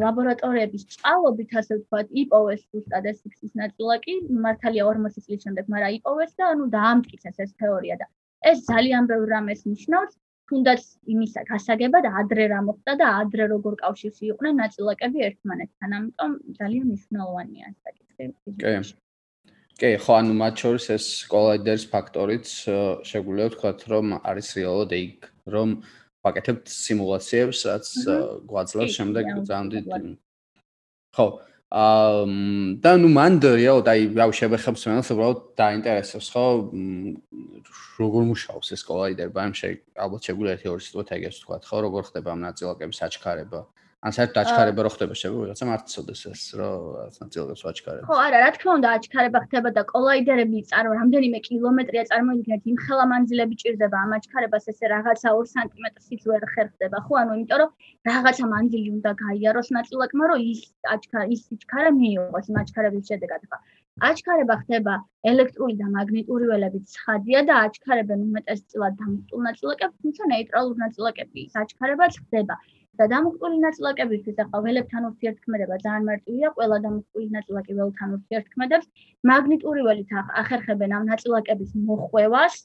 [0.03, 4.13] ლაბორატორიების ჭალობით ასე ვთქვათ იპოვეს ზუსტად ეს ჰიქსის ნაწილაკი
[4.45, 8.07] მართალია 40 წლის შემდეგ მაგრამ იპოვეს და ანუ დაამტკიცეს ეს თეორია და
[8.51, 10.17] ეს ძალიან ბევრ რამეს ნიშნავს
[10.47, 10.83] თუნდაც
[11.13, 15.95] იმისა გასაგებად ადრე რა მოხდა და ადრე როგორ კავშირში იყვნენ ნაწილაკები ერთმანეთთან.
[15.97, 18.25] ამიტომ ძალიან მნიშვნელოვანია ეს საკითხი.
[18.63, 18.75] კი.
[19.77, 22.47] კი, ხო, ანუ მათ შორის ეს კოლაიდერის ფაქტორიც
[23.09, 25.69] შეგვიძლია ვთქვათ, რომ არის რეალურად ეგ, რომ
[26.27, 27.85] ვაკეთებთ სიმულაციებს, რაც
[28.51, 29.85] გვაძლევს შემდეგ ძალიან დიდ
[31.17, 31.27] ხო,
[31.67, 32.23] აა
[32.79, 36.45] და ნუ მანდ რეალოდ აი რა შევეხებს მეც უბრალოდ დაინტერესებს ხო?
[37.99, 41.77] როგორ მუშაობს ეს კოლაიდერი ბაიმში ალბათ შეგვიძლია ერთი ორი სიტყვა ეგეც თქვა ხო?
[41.83, 43.59] როგორ ხდება ამ ნაწილაკების აჩქარება
[44.07, 46.69] ან საერთოდ დაჩქარება რო ხდება შეგვიძლია რაღაცა მარტივდეს ეს რო
[47.21, 52.69] ნაწილაკებს ვაჩქარებ ხო არა რა თქმა უნდა აჩქარება ხდება და კოლაიდერები წარ რამდენიმე კილომეტრია წარმოიდგინეთ
[52.71, 57.59] იმ ხელა მანძილები ჭირდება ამ აჩქარებას ესე რაღაცა 2 სანტიმეტრით ვერ ხერხდება ხო ანუ იმიტომ
[57.63, 57.71] რომ
[58.11, 60.61] რაღაცა მანძილი უნდა გაიაროს ნაწილაკმა რომ ის
[60.95, 63.59] აჩქარა ის აჩქარა მიიღოს იმ აჩქარების შედეგად ხო
[64.05, 64.95] აჩქარება ხდება
[65.29, 72.55] ელექტრული და მაგნიტური ველებით ცხადია და აჩქარებენ უმეტესწილად დამუხტულ ნაწილაკებს, თუმცა ნეიტრალურ ნაწილაკების აჩქარებაც ხდება.
[72.99, 78.87] და დამუხტული ნაწილაკებისთვის ახლა ველებთან ურთიერთქმედება ძალიან მარტივია, ყველა დამუხტული ნაწილაკი ველთან ურთიერთქმედებს.
[79.31, 80.11] მაგნიტური ველით
[80.43, 82.55] ახერხებენ ამ ნაწილაკების მოხვევას,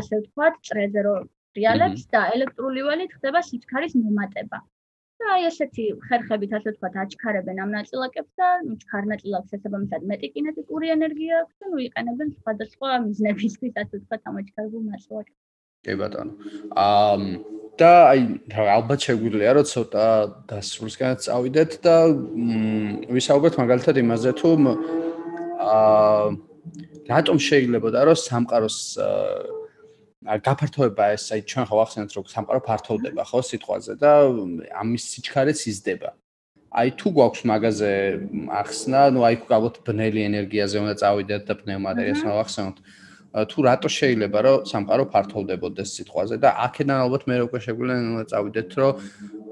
[0.00, 1.14] ასე ვთქვათ, წრეზე რო
[1.60, 4.60] რეალებს და ელექტრული ველით ხდება სიჩქარის მომატება.
[5.20, 8.46] და აი ესეთი ხერხებით ასე ვთქვათ აჩქარებენ ამ ნაწილაკებს და
[8.84, 14.40] ჩქარ ნაწილაკს შესაბამისად მეტი კინეტიკური ენერგია აქვს და ნუ იყენებენ სხვადასხვა მიზნებისთვის ასე ვთქვათ ამ
[14.40, 15.40] აჩქარებულ ნაწილაკებს.
[15.84, 16.32] კი ბატონო.
[16.86, 18.20] აა და აი
[18.76, 20.06] ალბათ შეგვიძლია რომ ცოტა
[20.50, 21.94] დასრულსკენ წავიდეთ და
[23.16, 24.50] ვისაუბრეთ მაგალითად იმაზე თუ
[25.60, 26.24] აა
[27.10, 28.78] რატომ შეიძლება და რომ სამყაროს
[30.20, 34.10] გაფართოება ეს აი ჩვენ ხო ახსენეთ რომ სამყარო ფართოვდება ხო სიტყვაზე და
[34.80, 36.10] ამის სიჩქარეც იზრდება.
[36.70, 37.92] აი თუ გვაქვს მაგაზე
[38.62, 42.76] ახსნა, ну აი ალბათ ბნელი ენერგიაზე უნდა წავიდეთ და პნევმატერიას უნდა ახსენოთ.
[43.30, 48.70] თუ რატო შეიძლება რომ სამყარო ფართოვდებოდეს სიტყვაზე და აქედან ალბათ მე უკვე შეგვიძლია უნდა წავიდეთ
[48.80, 48.92] რომ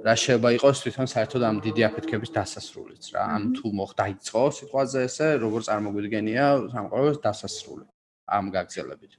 [0.06, 3.22] რა შეიძლება იყოს თვითონ საერთოდ ამ დიდი აფეთქების დასასრულიც რა.
[3.34, 7.84] ანუ თუ მოხდა იწყო სიტყვაზე ესე, როგორ წარმოგვიდგენია სამყაროს დასასრული
[8.36, 9.12] ამ გაგრძელებით.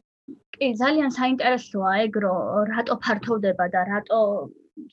[0.55, 2.39] კი, ძალიან საინტერესოა ეგ რომ
[2.71, 4.19] რატო ფართოვდება და რატო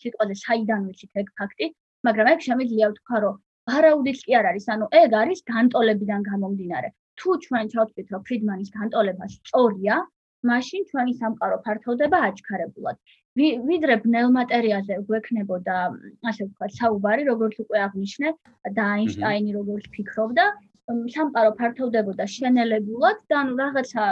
[0.03, 1.67] სიტყვაზე საიდან ვიცით ეგ ფაქტი,
[2.07, 3.35] მაგრამ ეგ შემიძლია ვთქვა რომ
[3.67, 6.89] ვარაუდიც კი არ არის, ანუ ეგ არის განტოლებიდან გამომდინარე.
[7.21, 9.97] თუ ჩვენ ჩავთვლით რომ ფრიდმანის განტოლება სწორია,
[10.51, 12.97] მაშინ ჩვენი სამყარო ფართოვდება აჩქარებულად.
[13.69, 15.77] ვიდრე ბნელ მატერიაზე გვექნებოდა,
[16.31, 18.29] ასე ვთქვათ, საუბარი, როგორც უკვე აღნიშნე
[18.77, 20.45] და აინშტაინი როგორც ფიქრობდა,
[21.17, 24.05] სამყარო ფართოვდებოდა შენელებულად და ანუ რაღაცა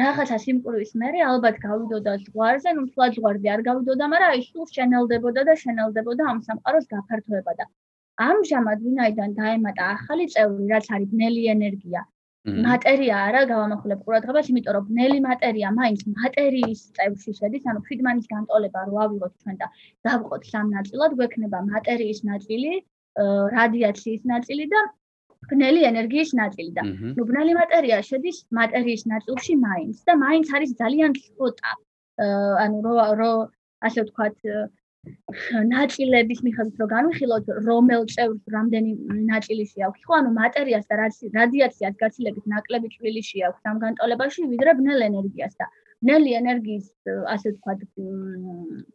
[0.00, 5.44] რაღაცა სიმკვრივის მერე ალბათ გავიდოდა ზღვარზე, ну თლად ზღვარზე არ გავიდოდა, მაგრამ აი სულ შენელდებოდა
[5.48, 7.66] და შენელდებოდა ამ სამყაროს გაფართოება და
[8.28, 12.02] ამჟამად ვინაიდან დაემატა ახალი წევრი, რაც არის ბნელი ენერგია.
[12.44, 18.80] მატერია არა, გავამახვილებ ყურადღებას, იმიტომ რომ ბნელი მატერია მაინც მატერიის წევრში შედის, ანუ ფრიდმანის განტოლება
[18.88, 19.68] რო ავიღოთ ჩვენ და
[20.08, 22.72] დავყოთ სამ ნაწილად, გვექნება მატერიის ნაწილი,
[23.56, 24.80] რადიაციის ნაწილი და
[25.50, 26.84] ბნელი ენერგიის ნაწილი და
[27.16, 31.72] ნუ ბნელი მატერია შედის მატერიის ნაწილში მაინც და მაინც არის ძალიან ცოტა
[32.64, 33.32] ანუ რო რო
[33.86, 34.36] ასე ვთქვათ
[35.70, 38.92] ნაწილების მიხედვით რო განვიხილოთ რომელ წევრს რამდენი
[39.30, 40.98] ნაწილიში აქვს ხო ანუ მატერიას და
[41.38, 45.68] რადიაციას გაცილებით ნაკლები წვლილიში აქვს ამ განტოლებაში ვიდრე ბნელ ენერგიას და
[46.04, 46.86] ბნელი ენერგიის
[47.34, 47.80] ასე ვთქვათ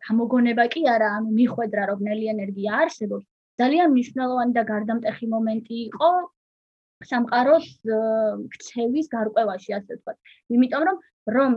[0.07, 3.25] გამოგონება კი არა ანუ მიხვედრა რომ ბნელი ენერგია არსებობს
[3.61, 6.11] ძალიან მნიშვნელოვანი და გარდამტეხი მომენტი იყო
[7.07, 7.67] სამყაროს
[8.55, 10.17] ქცევის გარკვევაში ასე ვთქვათ.
[10.55, 10.97] იმიტომ რომ
[11.35, 11.55] რომ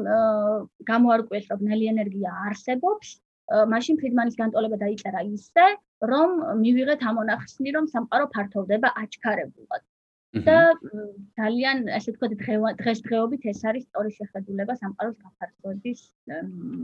[0.90, 3.08] გამოარკვიეს რომ ნელი ენერგია არსებობს,
[3.50, 5.66] მაშინ ფრიდმანის განტოლება დაიწერა ისე,
[6.12, 9.82] რომ მივიღეთ ამონახსნი რომ სამყარო ფართოვდება აჩქარებულად.
[10.32, 10.58] და
[11.36, 12.32] ძალიან ასე ვთქვათ
[12.80, 16.00] დღეს დღეობით ეს არის სწორი შეხედულება სამყაროს გაფართოების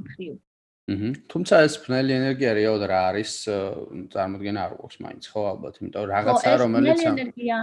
[0.05, 0.35] მხრივ.
[0.37, 1.09] აჰა.
[1.33, 3.33] თუმცა ეს ბნელი ენერგია რეალურად რა არის,
[4.13, 7.59] წარმოქმნა არ გვაქვს მაინც, ხო ალბათ, იმიტომ რაღაცა რომელიც ბნელი ენერგია,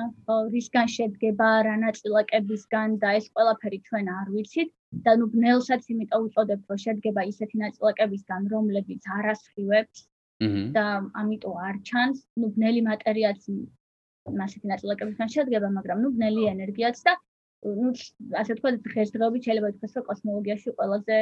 [0.56, 4.70] რისგან შედგება, რა ნაწილაკებისგან და ეს ყველაფერი ჩვენ არ ვიცით
[5.06, 10.00] და ნუ ბნელსაც იმიტომ უწოდებთ, რომ შედგება ისეთი ნაწილაკებისგან, რომლებიც არ ასხივებს.
[10.46, 10.72] აჰა.
[10.76, 10.86] და
[11.20, 13.42] ამიტომ არ ჩანს, ნუ ბნელი მატერიაც
[14.40, 17.14] მასეთი ნაწილაკებისგან შედგება, მაგრამ ნუ ბნელი ენერგიაც და
[17.66, 17.90] ну
[18.38, 21.18] ასე თქვა დღესდღეობით შეიძლება ითქვას რომ კოსმოლოგიაში ყველაზე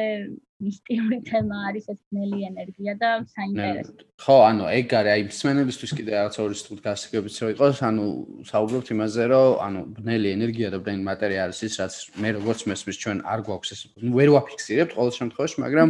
[0.64, 3.94] მისტიური თემა არის ეს ბნელი ენერგია და საინტერესო.
[4.24, 8.06] ხო, ანუ ეგ არის აი მსმენელისთვის კიდე რაღაც ორი სტრუქტ გასაგებიც რო იყოს, ანუ
[8.52, 12.98] საუბრობთ იმაზე რომ ანუ ბნელი ენერგია და ბნელი მატერია არის ის რაც მე როგორც მესმის
[13.04, 13.82] ჩვენ არ გვაქვს ეს
[14.20, 15.88] ვერ ვაფიქსირებთ ყოველ შემთხვევაში, მაგრამ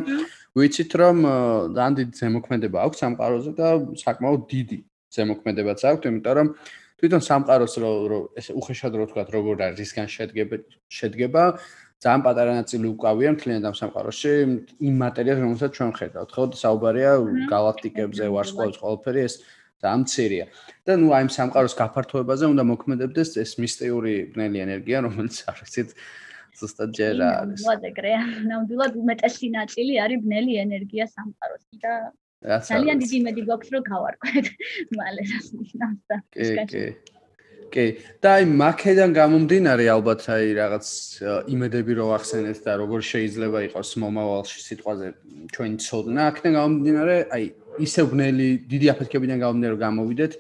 [0.53, 1.17] ვიცით რომ
[1.73, 3.67] ძალიან დიდი ზემოქმედება აქვს ამ ყაროზე და
[4.05, 4.77] საკმაოდ დიდი
[5.17, 6.47] ზემოქმედებაც აქვს, იმიტომ რომ
[7.03, 11.43] თვითონ სამყაროს რო რო ეს უხეშად რო თქვა როგორ არის რისგან შედგება შედგება
[11.99, 14.31] ძალიან პატარა ნაწილი უკავია მთლიანად ამ სამყაროში
[14.87, 16.43] იმ მატერიას რომელსაც ჩვენ ხედავთ ხო?
[16.63, 17.11] საუბარია
[17.51, 19.33] galaktikებზე ვარსკვლავებს ყველაფერი ეს
[19.83, 20.45] ძალიან მცირეა.
[20.87, 25.89] და ნუ აი ამ სამყაროს გაფართოებაზე უნდა მოქმედებდეს ეს მისტიური ბნელი ენერგია რომელიც არ ვიცით
[26.59, 27.59] ზუსტად ჯერ არის.
[27.59, 28.21] ნამდვილად ეგრეა.
[28.47, 31.93] ნამდვილად უმეტესი ნაწილი არის ბნელი ენერგია სამყაროში და
[32.43, 34.45] ძალიან დიდი იმედი გვაქვს რომ გავარკვეთ.
[34.99, 36.85] მალე რას ნიშნავს და კი
[37.73, 37.85] კი.
[38.21, 40.87] და აი მაკედან გამომდინარე ალბათ აი რაღაც
[41.49, 45.07] იმედები რო ახსენეთ და როგორ შეიძლება იყოს მომავალში სიტყვაზე
[45.55, 47.45] ჩვენ ცოდნა აქედან გამომდინარე აი
[47.87, 50.31] ისე ბნელი დიდი აფეთქებიდან გამომდინარე რომ გამოვიდეთ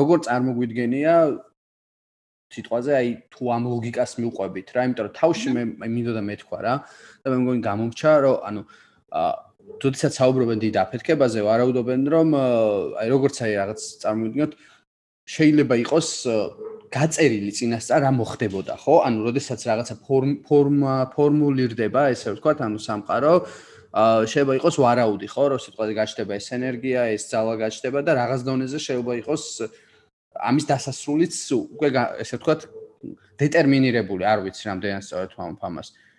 [0.00, 1.14] როგორ წარმოგვიდგენია
[2.50, 4.80] სიტყვაზე აი თუ ამ ლოგიკას მიყვებით რა.
[4.88, 6.74] იმიტომ რომ თავში მე მინდოდა მეთქვა რა
[7.22, 8.62] და მე მგონი გამომჩა რომ ანუ
[9.20, 9.49] აა
[9.80, 12.28] თუდისაც საუბრობენ დიდ აფეთქებაზე, ვარაუდობენ რომ
[13.00, 14.52] აი როგორც აი რაღაც წარმოვიდგინოთ
[15.30, 16.08] შეიძლება იყოს
[16.90, 18.94] გაწერილი წინასწარ რა მოხდებოდა, ხო?
[19.06, 19.94] ანუ როდესაც რაღაცა
[20.48, 23.34] ფორმა ფორმულირდება, ესე ვთქვათ, ანუ სამყარო
[23.90, 28.40] აა შეიძლება იყოს ვარაუდი, ხო, რომ სიტყვაზე გაჩნდება ეს ენერგია, ეს ძალა გაჩნდება და რაღაც
[28.48, 29.44] დონეზე შეიძლება იყოს
[30.50, 31.34] ამის დასასრულიც
[31.70, 31.88] უკვე
[32.22, 32.60] ესე ვთქვათ
[33.38, 35.88] დეტერმინირებული, არ ვიცი რამდენად სწორად ვამბობ ამას.
[35.94, 36.09] აა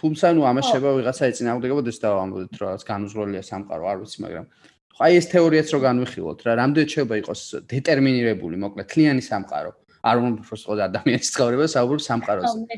[0.00, 4.46] თუმცა ნუ ამას შეიძლება ვიღაცა ეწინააღმდეგებოდეს და ამბობთ რომ რაც განუზღრელია სამყარო არ ვიცი მაგრამ
[4.94, 7.40] ხო აი ეს თეორიაც რო განვიხილოთ რა რამდენი შეიძლება იყოს
[7.72, 9.70] დეტერმინირებული მოკლედ თლიანი სამყარო?
[10.04, 12.76] არ უნდა უბრალოდ ადამიანის ცხოვრება საუბრობ სამყაროზე.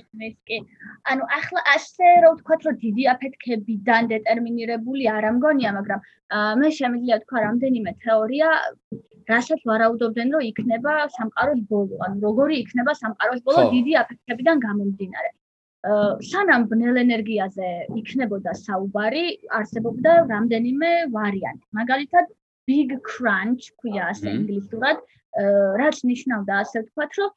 [0.48, 0.58] კი.
[1.10, 6.00] ანუ ახლა ასე რო ვთქვათ რომ დიდი აფეთქებიდან დეტერმინირებული არ ამგონია მაგრამ
[6.62, 8.48] მე შემიძლია თქვა რამდენიმე თეორია
[9.32, 11.94] რასაც ვარაუდობდნენ რომ იქნება სამყაროს ბოლო.
[12.06, 15.30] ანუ როგორი იქნება სამყაროს ბოლო დიდი აფეთქებიდან გამომდინარე
[16.30, 17.68] სანამ ბნელ ენერგიაზე
[18.00, 19.24] იქნებოდა საუბარი,
[19.58, 21.66] არსებობდა რამდენიმე ვარიანტი.
[21.78, 22.26] მაგალითად,
[22.66, 25.02] big crunch ქვია ასე ინგლისურად,
[25.82, 27.30] რაც ნიშნავდა ასე ვთქვათ, რომ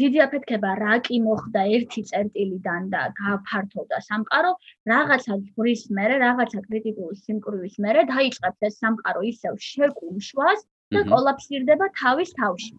[0.00, 4.50] დიდი აფეთქება რა კი მოხდა ერთი წერტილიდან და გაფართოვდა სამყარო,
[4.92, 10.60] რაღაცა ზღვის მერე, რაღაცა კრიტიკული სიმკვრივის მერე დაიწყებს ეს სამყარო ისევ შეკუმშვას
[10.96, 12.74] და კოლაფსირდება თავის თავში.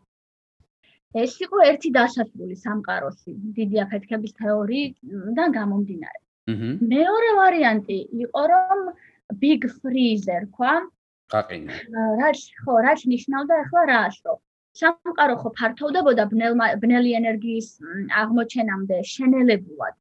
[1.18, 6.20] ეს იყო ერთი დასასრული სამყაროსი დიდი აფეთქების თეორიიდან გამომდინარე.
[6.94, 8.80] მეორე ვარიანტი იყო რომ
[9.42, 10.74] big freezer ყვა.
[11.34, 11.74] გაყინე.
[12.22, 14.38] რაც ხო, რაც ნიშნავდა ახლა რას, რომ
[14.82, 16.24] სამყარო ხო ფართოვდებოდა
[16.84, 17.68] ბნელი ენერგიის
[18.22, 19.96] აღმოჩენამდე შენელებულად.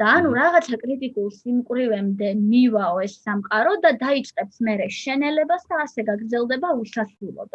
[0.00, 6.68] და ანუ რაღაცა კრიტიკულ სიმკვრივემდე მივაო ეს სამყარო და დაიწყებს მერე შენელებას და ასე გაგრძელდება
[6.82, 7.52] უსასრულოდ.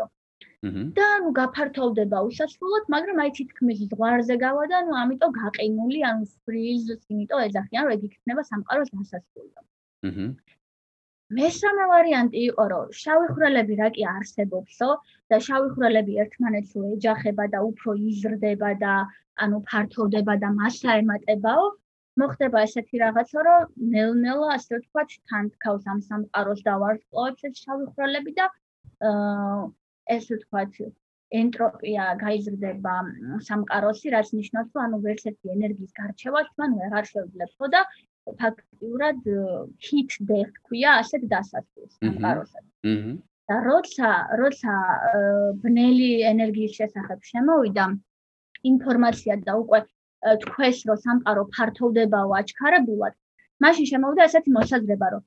[0.65, 6.97] და ნუ გაფართოვდება უსასრულოდ, მაგრამ აი თითქმის ზღვარზე გავა და ნუ ამიტომ გაყინული, ანუ freeze,
[7.13, 9.61] იმიტომ ეძახიან, რომ ეგ იქნება სამყაროს დასასრულო.
[10.09, 10.25] აჰა.
[11.37, 14.89] მესამე ვარიანტი იყო, რომ შავი ხვრელები რა კი არსებობსო
[15.29, 18.93] და შავი ხვრელები ერთმანეთს ეჯახება და უფრო იზრდება და
[19.45, 21.65] ანუ ფართოვდება და მასა ემატებაო.
[22.17, 27.85] მოხდება ესეთი რაღაცა, რომ ნელ-ნელა ასე ვთქვათ, თან თქავს ამ სამყაროს და ვარსკვლავებს ეს შავი
[27.93, 28.45] ხვრელები და
[29.09, 29.67] აა
[30.15, 30.73] ეს ვთქვათ
[31.41, 32.95] ენტროპია გაიზრდება
[33.47, 37.81] სამყაროსი, რაც ნიშნავს, რომ ანუ ვერსეთი ენერგიის გარჩევა თან ვეღარ შეუძლებო და
[38.41, 39.19] ფაქტიურად
[39.87, 42.65] heat death ქვია ასეთ დასასრულს სამყაროსაც.
[42.91, 43.17] აჰა.
[43.47, 44.73] და როცა როცა
[45.63, 47.85] ბნელი ენერგიის შესახებ შემოვიდა
[48.71, 49.79] ინფორმაცია და უკვე
[50.43, 53.13] თქვეს, რომ სამყარო ფართოვდებაო აჩქარებულად,
[53.63, 55.23] მაშინ შემოვიდა ესეთი მოსაზრება, რომ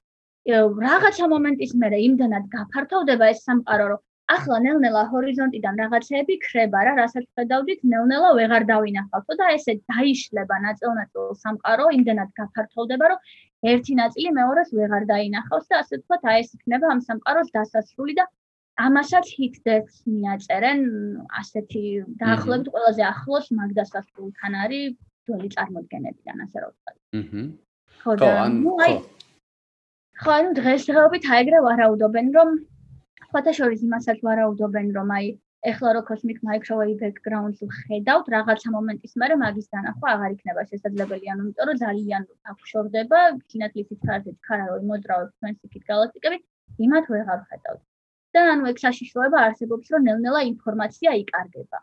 [0.84, 4.00] რაღაცა მომენტის მერე იმდანად გაფართოვდება ეს სამყარო, რომ
[4.30, 11.32] ახლა ნელ-ნელა ჰორიზონტიდან რაღაცეები ქრება რა, რასაც ხედავდით, ნელ-ნელა ვეღარ დავინახავთო და ესე დაიშლება ნაწილ-ნაწილ
[11.42, 13.18] სამყარო, იმდენად გაფართოვდება, რომ
[13.72, 18.24] ერთი ნაწილი მეორეს ვეღარ დაინახავს და ასე ვთქვათ, აი ეს იქნება ამ სამყაროს დასასრული და
[18.86, 19.26] ამასაც
[19.66, 20.80] death მიაწერენ,
[21.40, 21.84] ასეთი
[22.22, 24.94] დაახლოებით ყველაზე ახლოს მაგდასასრულთან არის
[25.26, 26.96] ძველი წარმოდგენებიდან, ასე რომ ვთქვათ.
[27.20, 27.42] აჰა.
[28.00, 28.94] ხო და ნუ აი
[30.20, 32.48] ხო, ანუ დღესდღეობით აიგრე ვარაუდობენ, რომ
[33.34, 35.26] ფოთაშორის იმასაც ვარაუდობენ, რომ აი
[35.70, 41.46] ეხლა რო cosmic microwave background-ს ვხედავთ, რაღაცა მომენტის მერე მაგის დანახვა აღარ იქნება შესაძლებელი, ანუ
[41.46, 43.20] იმიტომ რომ ძალიან აფშორდება
[43.52, 46.42] სინათლის სიჩქარით, ქარავი მოძრაობს ჩვენს იქით galaktikებით,
[46.88, 47.82] იმათ ვეღარ ხედავთ.
[48.34, 51.78] და ანუ ეგ საშიშროება არსებობს, რომ ნელ-ნელა ინფორმაცია იკარგება,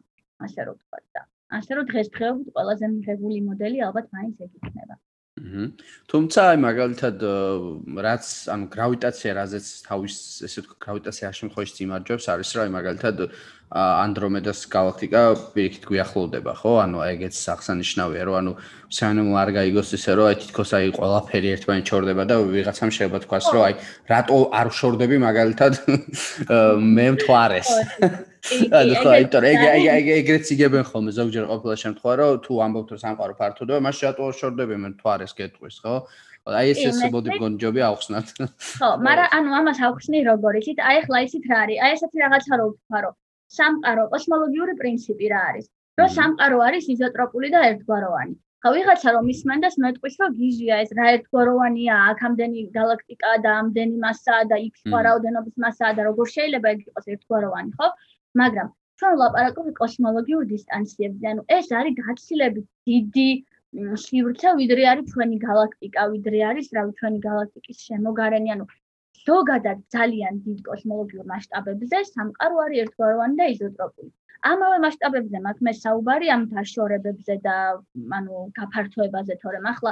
[0.47, 1.23] ასე რომ ვთქვა და
[1.57, 4.95] ასე რომ დღესდღეობით ყველაზე მიღებული მოდელი ალბათ მაინც ეგ იქნება.
[6.11, 7.23] თუმცა აი მაგალითად
[8.07, 10.15] რაც ანუ გრავიტაცია რაზეც თავის
[10.47, 13.17] ესე ვთქვი გრავიტაცია შემთხვევაში იმარჯვებს არის რა აი მაგალითად
[13.67, 15.21] ანდრომედას galaktika
[15.53, 16.71] პირიქით გვიახლოვდება ხო?
[16.88, 18.51] ანუ აი ეგეც აღსანიშნავია რომ ანუ
[18.97, 23.45] საერთოდ არ გაიგოს ისე რომ აი თითქოს აი ყველაფერი ერთმანეთს ჩორდება და ვიღაცამ შეიძლება თქვას
[23.51, 23.73] რომ აი
[24.07, 25.73] რატო არ შორდები მაგალითად?
[26.95, 27.69] მე მთვარეს
[28.79, 32.89] ანუ ხო იმიტომ ეგ ეგ ეგ ეგრეც იგებენ ხოლმე ზოგჯერ ყოფილა შემთხვევა რომ თუ ამბობთ
[32.93, 35.95] რომ სამყარო ფართოდაა მაშინ რატო შორდები მე თვარეს გეტყვის ხო?
[36.47, 38.27] აი ეს ეს ბოდი გონჯობი აუხსნათ.
[38.79, 41.77] ხო მაგრამ ანუ ამას აუხსნი როგორ იცით აი ახლა იცით რა არის?
[41.83, 43.13] აი ესეთი რაღაცა რო ვთქვა რომ
[43.57, 45.65] სამყარო კოსმოლოგიური პრინციპი რა არის?
[45.99, 48.35] რომ სამყარო არის იზოტროპული და ერთგვაროვანი.
[48.63, 54.43] ხო ვიღაცა რომ ისმენდეს მეტყვის რომ გიჟია ეს რა ერთგვაროვანია აქამდენი galaktika და ამდენი მასაა
[54.51, 57.88] და იქ სხვა რაოდენობის მასაა და როგორ შეიძლება ეგ იყოს ერთგვაროვანი ხო
[58.41, 58.67] მაგრამ
[58.99, 61.25] ჩვენ ვლაპარაკობთ კოსმოლოგიურ დისტანციებზე.
[61.31, 63.29] ანუ ეს არის გაცილებით დიდი
[64.03, 68.65] სივრცე, ვიდრე არის ჩვენი galaktika, ვიდრე არის რავი ჩვენი galaktikis შემოგარენი, ანუ
[69.27, 74.09] ზოგადად ძალიან დიდ კოსმოლოგიურ მასშტაბებზე სამყარო არის ერთგვაროვანი და იზოტროპული.
[74.51, 77.55] ამავე მასშტაბებზე მაქვს მე საუბარი ამ დაშორებებზე და
[78.17, 79.91] ანუ გაფართოებაზე, თორემ ახლა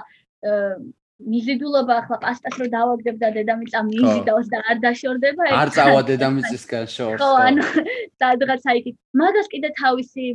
[1.24, 6.90] მიზიდულობა ახლა პასტას რო დავაგდებ და დედამიწა მიზიდავს და არ დაშორდება ეგ არ წავა დედამიწისგან
[6.96, 7.64] შორს ხო ანუ
[8.24, 10.26] სადღაცა იქით მაგას კიდე თავისი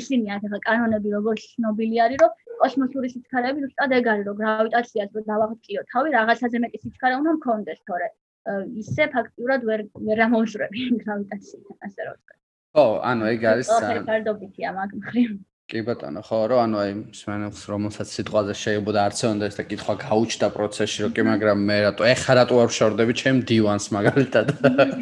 [0.00, 5.10] ისინი აქვს ახლა კანონები როგორც ცნობილი არის რომ კოსმოსური სიჩქარეები ზუსტად ეგ არის რომ გრავიტაციას
[5.16, 8.08] რო დავაღწიო თავი რაღაცაზე მეტი სიჩქარე უნდა მქონდეს თორე.
[8.84, 12.18] ისე ფაქტიურად ვერ ვერ ამოძრები გრავიტაციიდან ასე რომ
[12.76, 13.68] ხო ანუ ეგ არის
[14.08, 15.30] ფერდობითია მაგ მხრივ
[15.66, 20.48] კი ბატონო, ხო, რომ ანუ აი მსმენელს რომელსაც სიტყვაზე შეიძლება არცეონდა ეს და კითხვა გაუჩნდა
[20.54, 24.46] პროცესში, რომ კი, მაგრამ მე რატო ეხა რატო არ ვშორდები ჩემ დივანს მაგალითად?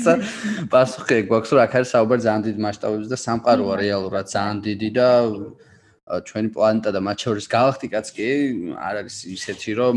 [0.73, 5.09] პასუხი გვაქვს, რომ აქ არის საუბარი ძალიან დიდ მასშტაბებზე და სამყაროა რეალურად ძალიან დიდი და
[6.05, 8.29] ჩვენი პლანეტა და მათ შორის galaktikაც კი
[8.89, 9.97] არ არის ისეთი, რომ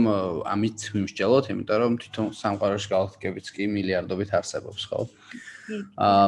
[0.51, 5.07] ამით ვიმსჯელოთ, იმიტომ რომ თვითონ სამყაროში galaktikებიც კი მილიარდობით არსებობს, ხო?
[5.67, 6.27] აა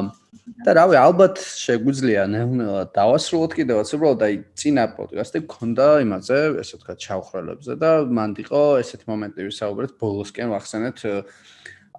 [0.66, 6.94] და რავი, ალბათ შეგვიძლია ნელ-ნელა დავასრულოთ კიდევაც, უბრალოდ აი წინა პოდკასტი გქონდა იმაზე, ესე ვთქვა,
[7.04, 10.98] ჩავხრელებზე და მანდ იყო ესეთი მომენტი ვისაუბრეთ ბოლოსკენ ვახსენეთ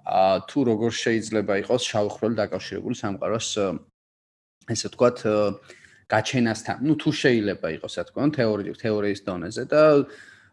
[0.02, 3.48] აა თუ როგორ შეიძლება იყოს შავხრელი დაკავშირებული სამყაროს
[4.72, 5.10] ესე ვთქვა
[6.12, 6.76] გაჩენასთან.
[6.84, 9.82] ნუ თუ შეიძლება იყოს, რა თქმა უნდა, თეორიულ თეორიის დონეზე და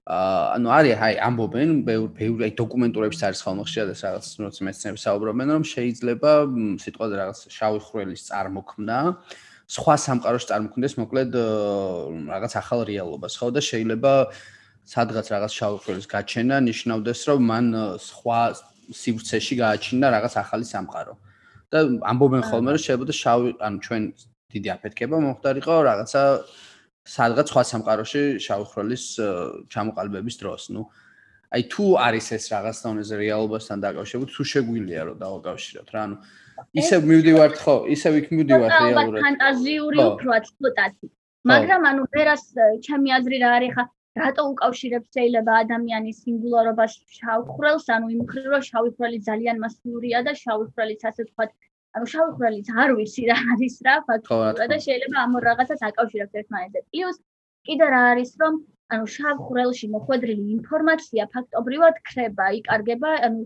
[0.09, 5.63] ანუ არის აი ამბობენ ბევრი აი დოკუმენტურებში არის ხოლმე შეიძლება რაღაც როცა მეცნიერები საუბრობენ რომ
[5.69, 6.31] შეიძლება
[6.81, 8.97] სიტყვაზე რაღაც შავი ხვრელის წარმოქმნა
[9.69, 11.31] სხვა სამყაროში წარმოქმნდეს მოკლედ
[12.33, 14.13] რაღაც ახალ რეალობას ხო და შეიძლება
[14.89, 17.65] სადღაც რაღაც შავი ხვრელის გაჩენა ნიშნავდეს რომ მან
[18.01, 18.39] სხვა
[18.89, 21.13] სივრცეში გააჩინა რაღაც ახალი სამყარო.
[21.69, 24.03] და ამბობენ ხოლმე რომ შეიძლება შავი ანუ ჩვენ
[24.49, 26.21] დიდი აფეთქება მომხდარიყო რაღაცა
[27.09, 29.03] სადღაც სხვა სამყაროში შავხროლის
[29.73, 30.63] ჩამოყალიბების დროს.
[30.75, 30.81] ნუ
[31.49, 36.15] აი თუ არის ეს რაღაც დონეზე რეალობასთან დაკავშირებული, თუ შეგვიძლია რომ დავაკავშიროთ რა, ანუ
[36.77, 39.21] ისე მივდივართ ხო, ისე ვიქ მივდივართ რეალურად.
[39.25, 41.07] ფანტაზიური უფრო ცოტათი.
[41.49, 42.43] მაგრამ ანუ ვერას
[42.85, 43.83] ჩემი აზრი რა არის ხა
[44.19, 51.01] რატო უკავშირებს შეიძლება ადამიანის სინგულარობას შავხრელს, ანუ იმ მხრივ რომ შავხრელი ძალიან მასიურია და შავხრელის
[51.09, 51.51] ასე ვთქვათ
[51.97, 56.81] ანუ შავი ხვრელიც არ ვიცი რა არის რა ფაქტობრივად და შეიძლება ამ რაღაცას აკავშირებს ერთმანეთზე.
[56.91, 57.17] პლუს
[57.69, 58.59] კიდე რა არის რომ
[58.95, 63.39] ანუ შავ ხვრელში მოხვედრილი ინფორმაცია ფაქტობრივად ქრება, იკარგება, ანუ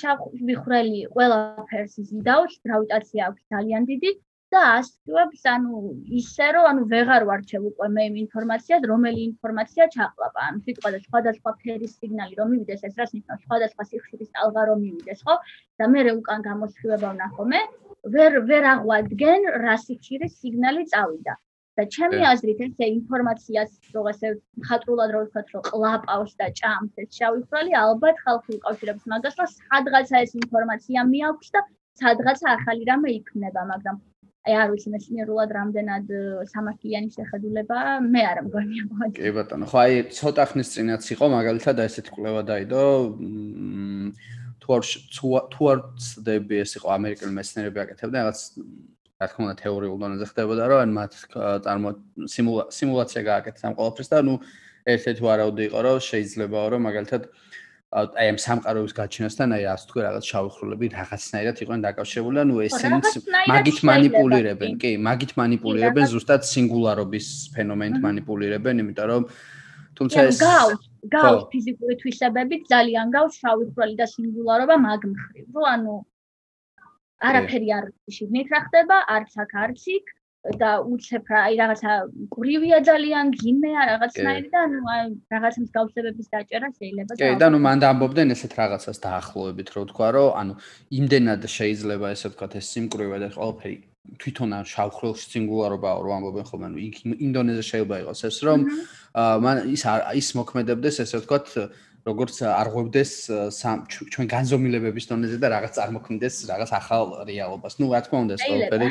[0.00, 4.10] შავი ხვრელი ყველაფერს იზიდავს, გრავიტაცია აქვს ძალიან დიდი
[4.54, 5.80] და ასწვებს ანუ
[6.18, 10.44] ისე რომ ანუ ვეღარ ვარჩევ უკვე მე იმ ინფორმაციას, რომელი ინფორმაცია ჩაყლაპა.
[10.48, 13.42] ანუ სიტყვაზე სხვადასხვა ფერის სიგნალი რომ მივიდეს, ეს რას ნიშნავს?
[13.48, 15.34] სხვადასხვა სიხშირის ტალღა რომ მივიდეს, ხო?
[15.78, 17.60] და მე უკან გამოსხივება ვნახო მე,
[18.16, 21.36] ვერ ვერ აღვადგენ რა სიხშირის სიგნალი წავიდა.
[21.78, 24.30] და ჩემი აზრით ესე ინფორმაციას როგორცე
[24.68, 29.52] ხატრულად რო ვთქვათ რომ ყლაპავს და ჭამს ეს შავი ხრალი ალბათ ხალხი უკავშირებს მაგას რომ
[29.54, 31.62] სადღაცა ეს ინფორმაცია მიაქვს და
[32.02, 34.02] სადღაცა ახალი რამე იქნება მაგრამ
[34.48, 36.12] აი არ ვიცი მეცნიერულად რამდენად
[36.48, 39.68] სამართლიანი შეხედულება მე არ მგონია მოდი კი ბატონო.
[39.68, 42.84] ხო აი ცოტა ხნის წინაც იყო მაგალითად ესეთი კვლევა დაიდო
[44.64, 44.82] თუ არ
[45.52, 48.40] თუ არ ცდები ეს იყო ამერიკელი მეცნიერები აკეთებდნენ რაღაც
[49.20, 51.12] რა თქმა უნდა თეორიულ დონეზე ხდებოდა რომ მათ
[51.68, 51.90] წარმო
[52.72, 54.34] სიმულაცია გააკეთეს ამ ყველაფერს და ნუ
[54.94, 57.22] ერთ-ერთი ვარაუდი იყო რომ შეიძლებაო რომ მაგალითად
[57.88, 63.06] აი ამ სამყაროების გაჩენასთან აი ასე თქვი რაღაც შავიხრულები რაღაცნაირად იყვნენ დაკავშირებული ანუ ესენც
[63.48, 69.24] მაგით манипулиრებენ კი მაგით манипулиრებენ ზუსტად სინგულარობის ფენომენით манипулиრებენ იმიტომ რომ
[69.96, 70.84] თუმცა ეს გავს
[71.16, 75.96] გავს ფიზიკური თვისებებით ძალიან გავს შავიხრული და სინგულარობა მაგ მხრივ რომ ანუ
[77.24, 77.86] არაფერი არ
[78.18, 81.90] შიგნით რა ხდება არც აქ არც იქ და უცებ რა, აი რაღაცა
[82.30, 85.02] გრივია ძალიან, გინეა რაღაცნაირი და ანუ აი
[85.34, 90.08] რაღაცა მსგავსებების დაჭერა შეიძლება და კი და ნუ მან დაამბობდნენ ესეთ რაღაცას დაახლოებით რო თქვა
[90.14, 90.52] რომ ანუ
[90.98, 93.76] იმდენად შეიძლება ესე ვთქვა ეს სიმკვრივე და ყველაფერი
[94.22, 96.78] თვითონ ან შავხრილში სინგულარობა რო ამბობენ ხოლმე ანუ
[97.28, 98.60] ინდონეზია შეიძლება იყოს ეს რომ
[99.44, 99.82] მან ის
[100.22, 101.38] ის მოქმედებდეს ესე ვთქვა
[102.10, 103.12] როგორც არღვევდეს
[104.12, 107.78] ჩვენ განზომილებების დონეზე და რაღაც წარმოქმნიდეს რაღაც ახალ რეალობას.
[107.78, 108.88] ნუ რა თქმა უნდა, სწორფერი.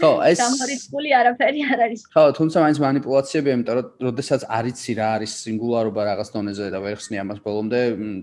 [0.00, 2.00] ხო, ეს დამორიცხული არაფერი არ არის.
[2.12, 6.96] ხო, თუმცა მაინც манипуляციები, იმიტომ რომ შესაძაც არიცი რა არის სინგულარობა რაღაც დონეზე და ვერ
[7.00, 7.80] ხსნი ამას ბოლომდე,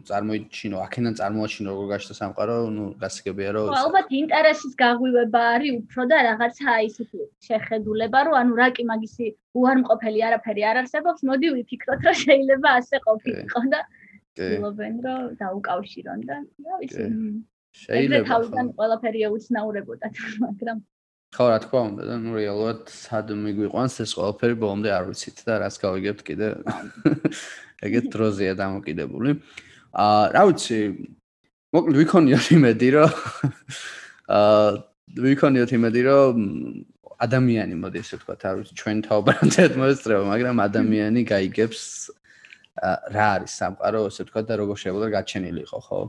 [0.10, 6.18] წარმოიჩინო, აქედან წარმოაჩინო როგორ გაჩნდა სამყარო, ნუ გასაგებია რომ ალბათ ინტერესის გაღვივება არის უფრო და
[6.30, 9.26] რაღაცა ისეთი შეხედულება, რომ ანუ რა კი მაგისი
[9.60, 13.80] უარმყოფელი არაფერი არ არსებობს, მოდი ვიფიქროთ, რომ შეიძლება ასე ყოფილიყო და
[14.34, 17.06] ვცდილობენ რომ დაუკავშირონ და რა ვიცი.
[17.74, 20.14] შეიძლება თავიდან ყველაფერი ეუცნაურებოდათ
[20.46, 20.78] მაგრამ
[21.34, 25.54] ხო რა თქმა უნდა და ნუ რეალურად სად მიგვიყვანს ეს ყველაფერი ბოლომდე არ ვიცით და
[25.66, 26.48] რაც გავიგებთ კიდე.
[27.86, 29.32] ეგეთ დროზეა დამოკიდებული.
[29.98, 30.80] აა რა ვიცი
[31.74, 33.14] მოკლედ ვიქონიოთ იმედი რომ
[34.38, 34.70] აა
[35.26, 36.38] ვიქონიოთ იმედი რომ
[37.24, 41.82] ადამიანი მოდი ესე ვთქვა არ ვიცი ჩვენ თაობამდე მოესწრება მაგრამ ადამიანი გაიგებს
[42.82, 46.00] რა არის სამყარო, ასე ვთქვა და როგორ შეიძლება გაჩენილიყო, ხო?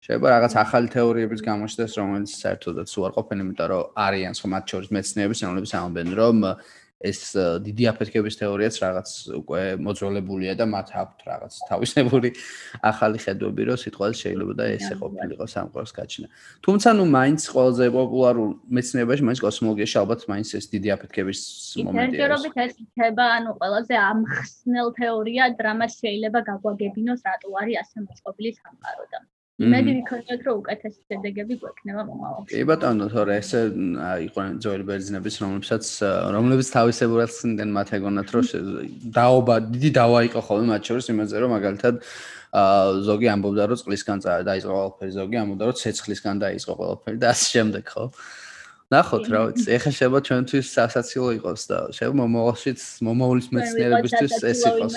[0.00, 5.40] შეიძლება რაღაც ახალი თეორიების გამოჩნდეს, რომელიც საერთოდაც უარყოფენ, იმიტომ რომ არიან სხვა მათ შორის მეცნიერების,
[5.44, 6.36] რომლებიც ამბობენ, რომ
[7.00, 7.32] ეს
[7.64, 9.08] დიდი აფეთქების თეორიაც რაღაც
[9.40, 12.30] უკვე მოძროლებულია და მათ აქვთ რაღაც თავისებური
[12.84, 16.28] ახალი ხედვები, რომ სიტყვაზე შეიძლება და ესე ყოფილიყო სამყაროს გაჩენა.
[16.60, 21.40] თუმცა ნუ მაინც ყველაზე პოპულარულ მეცნიერებაში, მაინც კოსმოლოგიაში ალბათ მაინც ეს დიდი აფეთქების
[21.88, 22.20] მომენტია.
[22.20, 29.04] ერთერობით ეს იქნება, ანუ ყველაზე ამხსნელ თეორია, დრამას შეიძლება გაგვაგებინოს რატო არის ასე მოწყობილი სამყარო
[29.08, 29.18] და
[29.60, 32.48] იმედი ვიქონიოთ რომ უკეთესი შედეგები გვექნება მომავალში.
[32.48, 33.50] კი ბატონო, თორე ეს
[34.26, 35.84] იყვნენ ძველი ბერძნების, რომლებსაც
[36.36, 38.44] რომლებიც თავისებურად ხსნიდნენ მათ ეგონათ რომ
[39.20, 41.94] დაობა, დიდი დავა იყო ხოლმე მათ შორის იმაზე რომ მაგალითად
[42.50, 47.46] აა ზოგი ამბობდა რომ წყლისგან დაიწყო ყველაფერი, ზოგი ამბობდა რომ ცეცხლისგან დაიწყო ყველაფერი და ასე
[47.54, 48.04] შემდეგ, ხო?
[48.90, 54.94] ნახოთ რა ვიცი, ეხა შეიძლება ჩვენთვის სასაცილო იყოს და შეიძლება მომავალშიც მომავლის მეცნიერებისთვის ეს იყოს.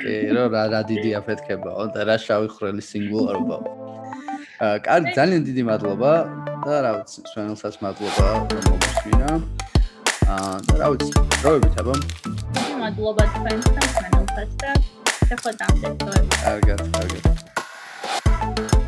[0.00, 3.64] კი, რა რა დიდი აფეთქებაო და რა შავი ხრელი სინგულარობაა.
[4.60, 6.10] კარგი ძალიან დიდი მადლობა
[6.62, 9.30] და რა ვიცი სვენელსაც მადლობა რომ მოგწვინა
[10.30, 11.10] აა და რა ვიცი
[11.42, 11.94] დროებით აბა.
[12.82, 14.70] მადლობა თქვენს და სვენელსაც და
[15.28, 15.88] შეხვედრამდე.
[15.98, 18.82] დროებით კარგად კარგად